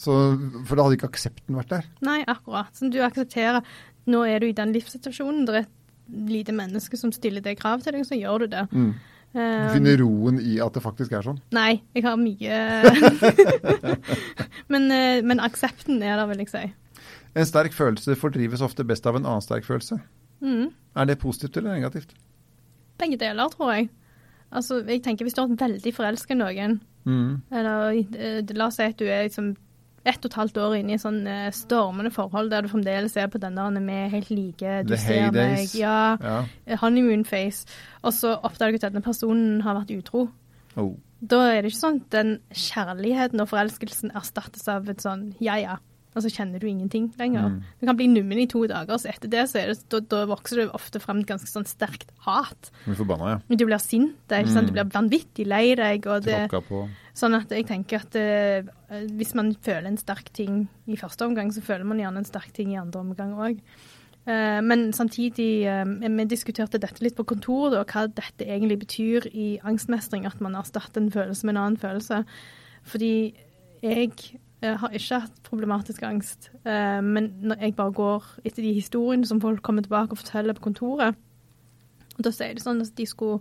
Så, 0.00 0.14
for 0.64 0.78
da 0.78 0.86
hadde 0.86 0.96
ikke 0.96 1.10
aksepten 1.10 1.58
vært 1.58 1.74
der. 1.74 1.88
Nei, 2.06 2.22
akkurat. 2.30 2.70
Så 2.78 2.88
du 2.92 3.00
aksepterer 3.04 3.60
Nå 4.08 4.22
er 4.24 4.40
du 4.40 4.46
i 4.48 4.54
den 4.56 4.72
livssituasjonen. 4.72 5.42
Det 5.46 5.54
er 5.58 5.66
et 5.66 6.30
lite 6.30 6.54
menneske 6.56 6.96
som 6.96 7.12
stiller 7.12 7.44
det 7.44 7.58
krav 7.60 7.82
til 7.84 7.92
deg, 7.98 8.06
så 8.08 8.16
gjør 8.16 8.46
du 8.46 8.46
det. 8.54 8.62
Mm. 8.72 8.94
Eh, 9.36 9.66
Du 9.68 9.74
finner 9.76 10.00
roen 10.00 10.40
i 10.40 10.56
at 10.64 10.72
det 10.74 10.82
faktisk 10.82 11.12
er 11.14 11.22
sånn. 11.28 11.36
nei, 11.54 11.82
jeg 11.94 12.02
har 12.08 12.16
mye 12.18 12.56
men, 14.72 14.88
eh, 14.90 15.20
men 15.22 15.40
aksepten 15.44 16.00
er 16.02 16.16
der, 16.18 16.26
vil 16.32 16.42
jeg 16.44 16.50
si. 16.52 16.64
En 17.38 17.46
sterk 17.46 17.76
følelse 17.76 18.16
fordrives 18.18 18.64
ofte 18.64 18.82
best 18.88 19.06
av 19.06 19.20
en 19.20 19.26
annen 19.28 19.44
sterk 19.44 19.68
følelse. 19.68 20.00
Mm. 20.42 20.70
Er 20.98 21.06
det 21.06 21.18
positivt 21.22 21.56
eller 21.60 21.76
negativt? 21.76 22.14
Begge 22.98 23.18
deler, 23.20 23.48
tror 23.52 23.74
jeg. 23.76 23.90
Altså, 24.50 24.80
jeg 24.82 25.02
tenker 25.04 25.24
Hvis 25.28 25.36
du 25.36 25.42
har 25.44 25.48
vært 25.52 25.62
veldig 25.68 25.92
forelska 25.94 26.34
i 26.34 26.40
noen, 26.40 26.80
Mm. 27.06 27.40
eller 27.50 27.94
eh, 27.96 28.42
la 28.52 28.66
oss 28.66 28.76
si 28.76 28.82
at 28.84 28.98
du 29.00 29.06
er 29.08 29.22
liksom 29.24 29.54
ett 30.04 30.24
og 30.24 30.30
et 30.30 30.36
halvt 30.38 30.56
år 30.62 30.76
inne 30.78 30.94
i 30.96 31.00
sånn 31.00 31.20
eh, 31.28 31.50
stormende 31.52 32.12
forhold 32.14 32.50
der 32.52 32.64
du 32.64 32.70
fremdeles 32.72 33.16
er 33.20 33.28
på 33.28 33.40
den 33.42 33.58
der 33.58 33.80
vi 33.80 33.98
er 33.98 34.08
helt 34.14 34.30
like, 34.30 34.74
du 34.86 34.94
The 34.94 35.00
ser 35.00 35.30
meg 35.30 35.34
heydays. 35.34 35.74
Ja, 35.76 36.16
Ja. 36.20 36.76
honeymoon 36.80 37.24
face, 37.24 37.66
og 38.02 38.12
så 38.16 38.38
oppdager 38.42 38.78
du 38.78 38.86
at 38.86 38.92
denne 38.92 39.04
personen 39.04 39.60
har 39.62 39.76
vært 39.76 39.92
utro. 39.98 40.28
Oh. 40.76 40.94
Da 41.20 41.42
er 41.52 41.62
det 41.62 41.72
ikke 41.72 41.82
sånn 41.82 42.00
at 42.00 42.10
den 42.10 42.38
kjærligheten 42.54 43.40
og 43.42 43.48
forelskelsen 43.50 44.12
erstattes 44.16 44.66
av 44.68 44.88
et 44.88 45.02
sånn 45.04 45.34
ja 45.38 45.58
ja, 45.60 45.76
og 46.16 46.24
så 46.24 46.30
kjenner 46.32 46.58
du 46.58 46.66
ingenting 46.66 47.12
lenger. 47.20 47.50
Mm. 47.52 47.58
Du 47.78 47.86
kan 47.86 47.98
bli 47.98 48.06
nummen 48.10 48.38
i 48.42 48.46
to 48.50 48.64
dager, 48.66 48.98
så 48.98 49.12
etter 49.12 49.30
det 49.30 49.44
så 49.50 49.62
det, 49.68 49.76
da, 49.92 50.00
da 50.00 50.24
vokser 50.30 50.62
det 50.62 50.70
ofte 50.74 50.98
frem 51.02 51.20
et 51.22 51.28
ganske 51.28 51.46
sånn 51.50 51.68
sterkt 51.68 52.10
hat. 52.24 52.72
Blir 52.86 52.98
forbanna, 52.98 53.28
ja. 53.36 53.56
Du 53.60 53.66
blir 53.68 53.78
sint? 53.82 54.16
Mm. 54.30 54.66
du 54.66 54.72
blir 54.74 54.90
vanvittig 54.90 55.46
lei 55.46 55.74
deg. 55.78 56.06
og 56.10 56.24
det, 56.26 56.48
Tråkka 56.50 56.66
på. 56.66 56.82
Sånn 57.20 57.36
at 57.36 57.52
jeg 57.52 57.66
tenker 57.68 58.00
at 58.00 58.16
eh, 58.16 58.68
hvis 59.12 59.34
man 59.36 59.52
føler 59.60 59.90
en 59.90 60.00
sterk 60.00 60.30
ting 60.36 60.62
i 60.88 60.96
første 60.96 61.26
omgang, 61.26 61.50
så 61.52 61.64
føler 61.64 61.84
man 61.84 62.00
gjerne 62.00 62.22
en 62.22 62.28
sterk 62.28 62.54
ting 62.56 62.72
i 62.72 62.80
andre 62.80 63.02
omgang 63.04 63.34
òg. 63.36 63.64
men 64.30 64.92
samtidig, 64.92 65.64
eh, 65.66 65.84
vi 65.84 66.24
diskuterte 66.28 66.78
dette 66.78 67.02
litt 67.02 67.16
på 67.16 67.24
kontoret, 67.24 67.78
og 67.80 67.92
hva 67.92 68.06
dette 68.06 68.44
egentlig 68.44 68.78
betyr 68.84 69.26
i 69.32 69.58
angstmestring, 69.64 70.26
at 70.26 70.40
man 70.40 70.54
erstatter 70.54 71.00
en 71.00 71.10
følelse 71.10 71.46
med 71.46 71.56
en 71.56 71.62
annen 71.62 71.80
følelse. 71.80 72.24
Fordi 72.84 73.34
jeg 73.82 74.12
eh, 74.62 74.76
har 74.76 74.92
ikke 74.92 75.20
hatt 75.24 75.42
problematisk 75.46 76.04
angst, 76.04 76.50
eh, 76.64 77.00
men 77.00 77.32
når 77.42 77.64
jeg 77.64 77.76
bare 77.76 77.96
går 77.96 78.28
etter 78.44 78.62
de 78.62 78.74
historiene 78.76 79.26
som 79.26 79.40
folk 79.40 79.62
kommer 79.62 79.82
tilbake 79.82 80.12
og 80.12 80.20
forteller 80.20 80.56
på 80.56 80.68
kontoret, 80.68 81.16
og 82.18 82.24
da 82.24 82.32
sier 82.34 82.54
de 82.54 82.62
sånn 82.62 82.82
at 82.84 82.92
de 82.96 83.06
skulle 83.08 83.40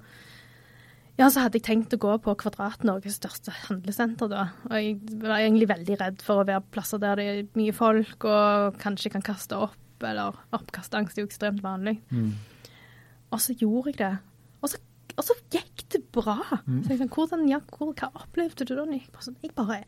ja, 1.19 1.27
så 1.27 1.43
hadde 1.43 1.59
jeg 1.59 1.65
tenkt 1.67 1.93
å 1.95 1.99
gå 1.99 2.13
på 2.23 2.33
Kvadrat, 2.39 2.85
Norges 2.87 3.17
største 3.19 3.51
handlesenter 3.65 4.29
da. 4.31 4.45
Og 4.69 4.75
jeg 4.77 4.93
var 5.19 5.41
egentlig 5.41 5.67
veldig 5.67 5.97
redd 5.99 6.23
for 6.23 6.39
å 6.39 6.47
være 6.47 6.63
plasser 6.71 7.01
der 7.03 7.19
det 7.19 7.25
er 7.33 7.41
mye 7.59 7.75
folk 7.75 8.23
og 8.29 8.79
kanskje 8.79 9.11
kan 9.11 9.25
kaste 9.25 9.59
opp, 9.59 9.75
eller 9.99 10.37
oppkastangst 10.55 11.19
er 11.19 11.25
jo 11.25 11.29
ekstremt 11.29 11.59
vanlig. 11.65 11.97
Mm. 12.07 12.31
Og 13.35 13.43
så 13.43 13.55
gjorde 13.59 13.91
jeg 13.91 13.99
det. 13.99 14.13
Og 14.63 14.71
så, 14.71 14.79
og 15.17 15.27
så 15.27 15.35
gikk 15.51 15.83
det 15.91 16.01
bra. 16.15 16.37
Mm. 16.63 16.79
Så 16.85 16.93
jeg 16.93 17.01
sånn, 17.01 17.11
hvordan, 17.17 17.43
ja, 17.51 17.59
hvor, 17.75 17.91
hva 17.99 18.11
opplevde 18.23 18.63
du 18.63 18.73
da? 18.77 18.87
Jeg 18.87 19.11
bare 19.11 19.27
sånn, 19.27 19.39
jeg 19.43 19.53
bare, 19.57 19.81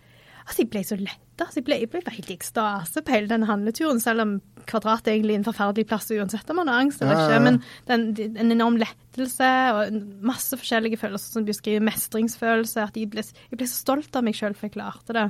altså 0.45 0.63
jeg 0.63 0.71
ble 0.73 0.83
så 0.85 0.97
letta. 0.99 1.45
Altså 1.45 1.59
jeg 1.61 1.67
ble, 1.67 1.77
jeg 1.81 1.89
ble 1.91 2.01
helt 2.05 2.29
i 2.31 2.37
ekstase 2.37 3.01
på 3.05 3.13
hele 3.15 3.29
denne 3.31 3.49
handleturen, 3.49 4.01
selv 4.03 4.25
om 4.25 4.35
Kvadrat 4.69 5.07
er 5.07 5.15
egentlig 5.15 5.39
en 5.39 5.45
forferdelig 5.47 5.87
plass 5.89 6.11
uansett 6.13 6.49
om 6.53 6.59
man 6.61 6.69
har 6.69 6.83
angst 6.83 7.01
eller 7.01 7.17
ikke. 7.17 7.39
Men 7.47 7.57
den, 7.89 8.35
en 8.37 8.53
enorm 8.53 8.77
lettelse 8.77 9.49
og 9.73 9.97
masse 10.25 10.57
forskjellige 10.59 10.99
følelser 11.01 11.33
som 11.33 11.47
beskriver 11.47 11.83
mestringsfølelse. 11.87 12.85
At 12.85 12.99
jeg 12.99 13.09
ble, 13.09 13.25
jeg 13.25 13.57
ble 13.57 13.69
så 13.69 13.81
stolt 13.81 14.15
av 14.15 14.27
meg 14.27 14.37
sjøl 14.37 14.53
for 14.53 14.69
jeg 14.69 14.77
klarte 14.77 15.17
det. 15.17 15.27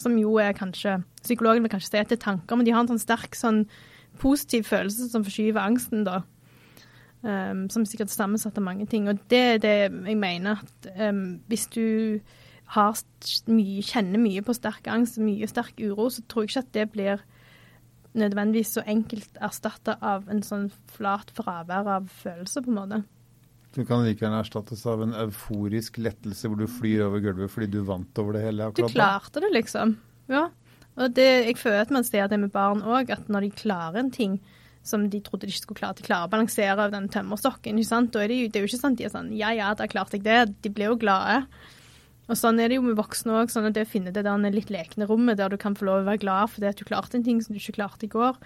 Som 0.00 0.16
jo 0.16 0.38
er 0.40 0.56
kanskje 0.56 1.02
Psykologen 1.20 1.66
vil 1.66 1.72
kanskje 1.74 1.90
si 1.90 2.00
at 2.00 2.08
det 2.08 2.16
er 2.16 2.24
tanker, 2.24 2.56
men 2.56 2.64
de 2.64 2.72
har 2.72 2.80
en 2.80 2.94
sånn 2.94 3.02
sterk 3.02 3.36
sånn 3.36 3.66
positiv 4.20 4.64
følelse 4.68 5.10
som 5.12 5.24
forskyver 5.26 5.60
angsten, 5.60 6.04
da. 6.08 6.22
Um, 7.20 7.66
som 7.68 7.84
sikkert 7.84 8.08
er 8.08 8.16
sammensatt 8.16 8.56
av 8.56 8.64
mange 8.64 8.86
ting. 8.88 9.08
Og 9.12 9.20
det 9.28 9.40
er 9.54 9.58
det 9.60 9.74
jeg 10.08 10.16
mener 10.16 10.62
at 10.64 10.88
um, 11.10 11.42
hvis 11.52 11.66
du 11.74 11.84
har 12.70 12.98
mye, 13.50 13.82
kjenner 13.82 14.22
mye 14.22 14.42
på 14.46 14.54
sterk 14.54 14.86
angst, 14.90 15.18
mye 15.22 15.48
sterk 15.50 15.80
uro, 15.82 16.08
så 16.12 16.22
tror 16.30 16.46
jeg 16.46 16.52
ikke 16.52 16.64
at 16.64 16.74
det 16.76 16.88
blir 16.94 17.24
nødvendigvis 18.18 18.76
så 18.78 18.84
enkelt 18.90 19.40
erstatta 19.42 19.96
av 20.02 20.28
en 20.30 20.42
sånn 20.42 20.68
flat 20.90 21.30
fravær 21.34 21.88
av 21.98 22.06
følelse, 22.22 22.62
på 22.62 22.72
en 22.72 22.78
måte. 22.78 23.00
Det 23.74 23.84
kan 23.86 24.02
like 24.02 24.24
gjerne 24.24 24.40
erstattes 24.42 24.82
av 24.90 25.02
en 25.04 25.14
euforisk 25.14 26.00
lettelse 26.02 26.50
hvor 26.50 26.58
du 26.58 26.66
flyr 26.66 27.04
over 27.06 27.22
gulvet 27.22 27.52
fordi 27.52 27.68
du 27.70 27.84
vant 27.86 28.18
over 28.18 28.34
det 28.34 28.42
hele 28.42 28.64
Du 28.64 28.72
akkurat 28.72 28.90
Du 28.90 28.96
klarte 28.96 29.42
det, 29.44 29.50
liksom. 29.54 29.92
Ja. 30.30 30.48
Og 30.98 31.12
det, 31.14 31.28
jeg 31.46 31.58
føler 31.58 31.84
at 31.84 31.92
man 31.94 32.06
ser 32.06 32.26
det 32.30 32.40
med 32.42 32.50
barn 32.54 32.82
òg, 32.82 33.12
at 33.14 33.30
når 33.30 33.46
de 33.46 33.52
klarer 33.62 34.00
en 34.02 34.10
ting 34.14 34.40
som 34.86 35.04
de 35.12 35.20
trodde 35.22 35.46
de 35.46 35.52
ikke 35.52 35.62
skulle 35.66 35.78
klare, 35.78 35.98
de 35.98 36.06
klarer 36.06 36.26
å 36.26 36.32
balansere 36.32 36.86
av 36.86 36.94
den 36.94 37.06
tømmerstokken, 37.12 37.78
ikke 37.78 37.92
sant? 37.92 38.14
Da 38.14 38.24
er 38.24 38.32
det, 38.32 38.40
jo, 38.40 38.48
det 38.50 38.58
er 38.58 38.64
jo 38.64 38.70
ikke 38.72 38.80
sant 38.80 38.96
at 38.96 39.02
de 39.02 39.06
er 39.06 39.14
sånn 39.14 39.30
ja 39.38 39.52
ja, 39.54 39.70
da 39.78 39.86
klarte 39.90 40.18
jeg 40.18 40.26
det. 40.26 40.40
De 40.64 40.72
blir 40.74 40.90
jo 40.90 40.98
glade. 40.98 41.44
Og 42.30 42.38
sånn 42.38 42.60
er 42.62 42.70
det 42.70 42.78
jo 42.78 42.86
med 42.86 42.98
voksne 42.98 43.34
òg. 43.40 43.50
Sånn 43.50 43.66
at 43.66 43.74
det 43.74 43.88
å 43.88 43.90
finne 43.90 44.14
det 44.14 44.22
der 44.22 44.54
litt 44.54 44.70
lekne 44.70 45.08
rommet 45.10 45.40
der 45.40 45.50
du 45.50 45.58
kan 45.60 45.74
få 45.74 45.88
lov 45.88 46.04
å 46.04 46.08
være 46.12 46.22
glad 46.22 46.52
fordi 46.54 46.70
at 46.70 46.78
du 46.78 46.86
klarte 46.86 47.18
en 47.18 47.26
ting 47.26 47.40
som 47.42 47.56
du 47.56 47.58
ikke 47.58 47.80
klarte 47.80 48.06
i 48.06 48.12
går. 48.12 48.38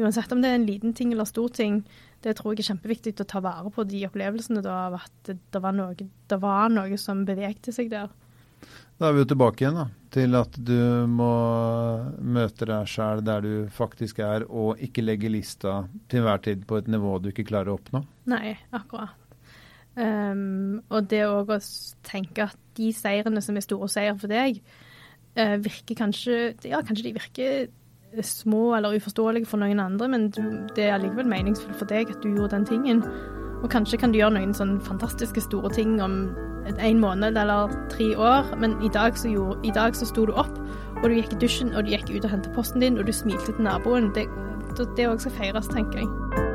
Uansett 0.00 0.32
om 0.32 0.40
det 0.40 0.50
er 0.50 0.60
en 0.60 0.68
liten 0.68 0.94
ting 0.96 1.12
eller 1.12 1.28
stor 1.28 1.50
ting, 1.52 1.82
det 2.24 2.36
tror 2.38 2.54
jeg 2.54 2.62
er 2.62 2.70
kjempeviktig 2.70 3.16
å 3.20 3.28
ta 3.28 3.40
vare 3.44 3.72
på 3.74 3.84
de 3.88 4.04
opplevelsene 4.06 4.62
da, 4.64 4.76
av 4.86 4.98
at 5.00 5.12
det, 5.28 5.36
det, 5.52 5.60
var 5.60 5.74
noe, 5.76 5.96
det 5.96 6.38
var 6.40 6.72
noe 6.72 7.00
som 7.00 7.24
bevegte 7.28 7.74
seg 7.74 7.90
der. 7.92 8.12
Da 9.00 9.08
er 9.08 9.16
vi 9.16 9.22
jo 9.22 9.30
tilbake 9.32 9.64
igjen 9.64 9.78
da, 9.78 9.86
til 10.12 10.36
at 10.36 10.56
du 10.60 10.80
må 11.08 11.30
møte 12.20 12.68
deg 12.68 12.88
sjæl 12.92 13.24
der 13.24 13.44
du 13.44 13.54
faktisk 13.72 14.20
er, 14.24 14.44
og 14.48 14.80
ikke 14.84 15.04
legge 15.04 15.32
lista 15.32 15.82
til 16.08 16.20
enhver 16.20 16.44
tid 16.44 16.66
på 16.68 16.80
et 16.80 16.90
nivå 16.92 17.16
du 17.20 17.30
ikke 17.32 17.48
klarer 17.48 17.72
å 17.72 17.78
oppnå. 17.80 18.04
Nei, 18.32 18.58
akkurat. 18.76 19.19
Um, 19.96 20.82
og 20.88 21.08
det 21.10 21.24
òg 21.26 21.50
å 21.50 21.58
tenke 22.06 22.46
at 22.46 22.58
de 22.78 22.92
seirene 22.94 23.42
som 23.42 23.56
er 23.58 23.64
store 23.64 23.88
seier 23.90 24.16
for 24.18 24.30
deg, 24.30 24.60
uh, 25.34 25.56
virker 25.60 25.98
kanskje 25.98 26.36
Ja, 26.70 26.80
kanskje 26.86 27.08
de 27.08 27.16
virker 27.18 27.68
små 28.22 28.74
eller 28.74 28.96
uforståelige 28.96 29.46
for 29.46 29.62
noen 29.62 29.80
andre, 29.80 30.08
men 30.08 30.30
det 30.30 30.86
er 30.86 30.96
allikevel 30.96 31.28
meningsfullt 31.30 31.78
for 31.78 31.90
deg 31.90 32.10
at 32.10 32.22
du 32.22 32.30
gjorde 32.30 32.56
den 32.56 32.66
tingen. 32.66 33.04
Og 33.62 33.70
kanskje 33.70 34.00
kan 34.00 34.12
du 34.12 34.18
gjøre 34.18 34.34
noen 34.38 34.54
sånn 34.56 34.78
fantastiske 34.82 35.42
store 35.44 35.70
ting 35.74 36.00
om 36.02 36.22
en 36.70 37.00
måned 37.00 37.38
eller 37.38 37.72
tre 37.92 38.10
år, 38.16 38.54
men 38.60 38.76
i 38.84 38.90
dag 38.92 39.18
så, 39.18 39.28
gjorde, 39.28 39.60
i 39.68 39.74
dag 39.74 39.96
så 39.96 40.08
sto 40.08 40.26
du 40.26 40.32
opp, 40.32 40.58
og 41.00 41.08
du 41.08 41.16
gikk 41.16 41.34
i 41.36 41.42
dusjen, 41.44 41.74
og 41.74 41.84
du 41.84 41.94
gikk 41.94 42.10
ut 42.10 42.24
og 42.24 42.30
hentet 42.34 42.54
posten 42.56 42.84
din, 42.84 42.98
og 42.98 43.06
du 43.06 43.12
smilte 43.12 43.52
til 43.52 43.64
naboen. 43.64 44.12
Det 44.14 45.08
òg 45.08 45.20
skal 45.20 45.36
feires, 45.38 45.70
tenker 45.72 46.02
jeg. 46.02 46.49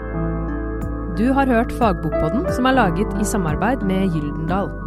Du 1.18 1.32
har 1.32 1.48
hørt 1.48 1.72
Fagbokpodden, 1.72 2.54
som 2.54 2.66
er 2.66 2.72
laget 2.72 3.22
i 3.22 3.26
samarbeid 3.26 3.78
med 3.88 4.12
Gyldendal. 4.12 4.85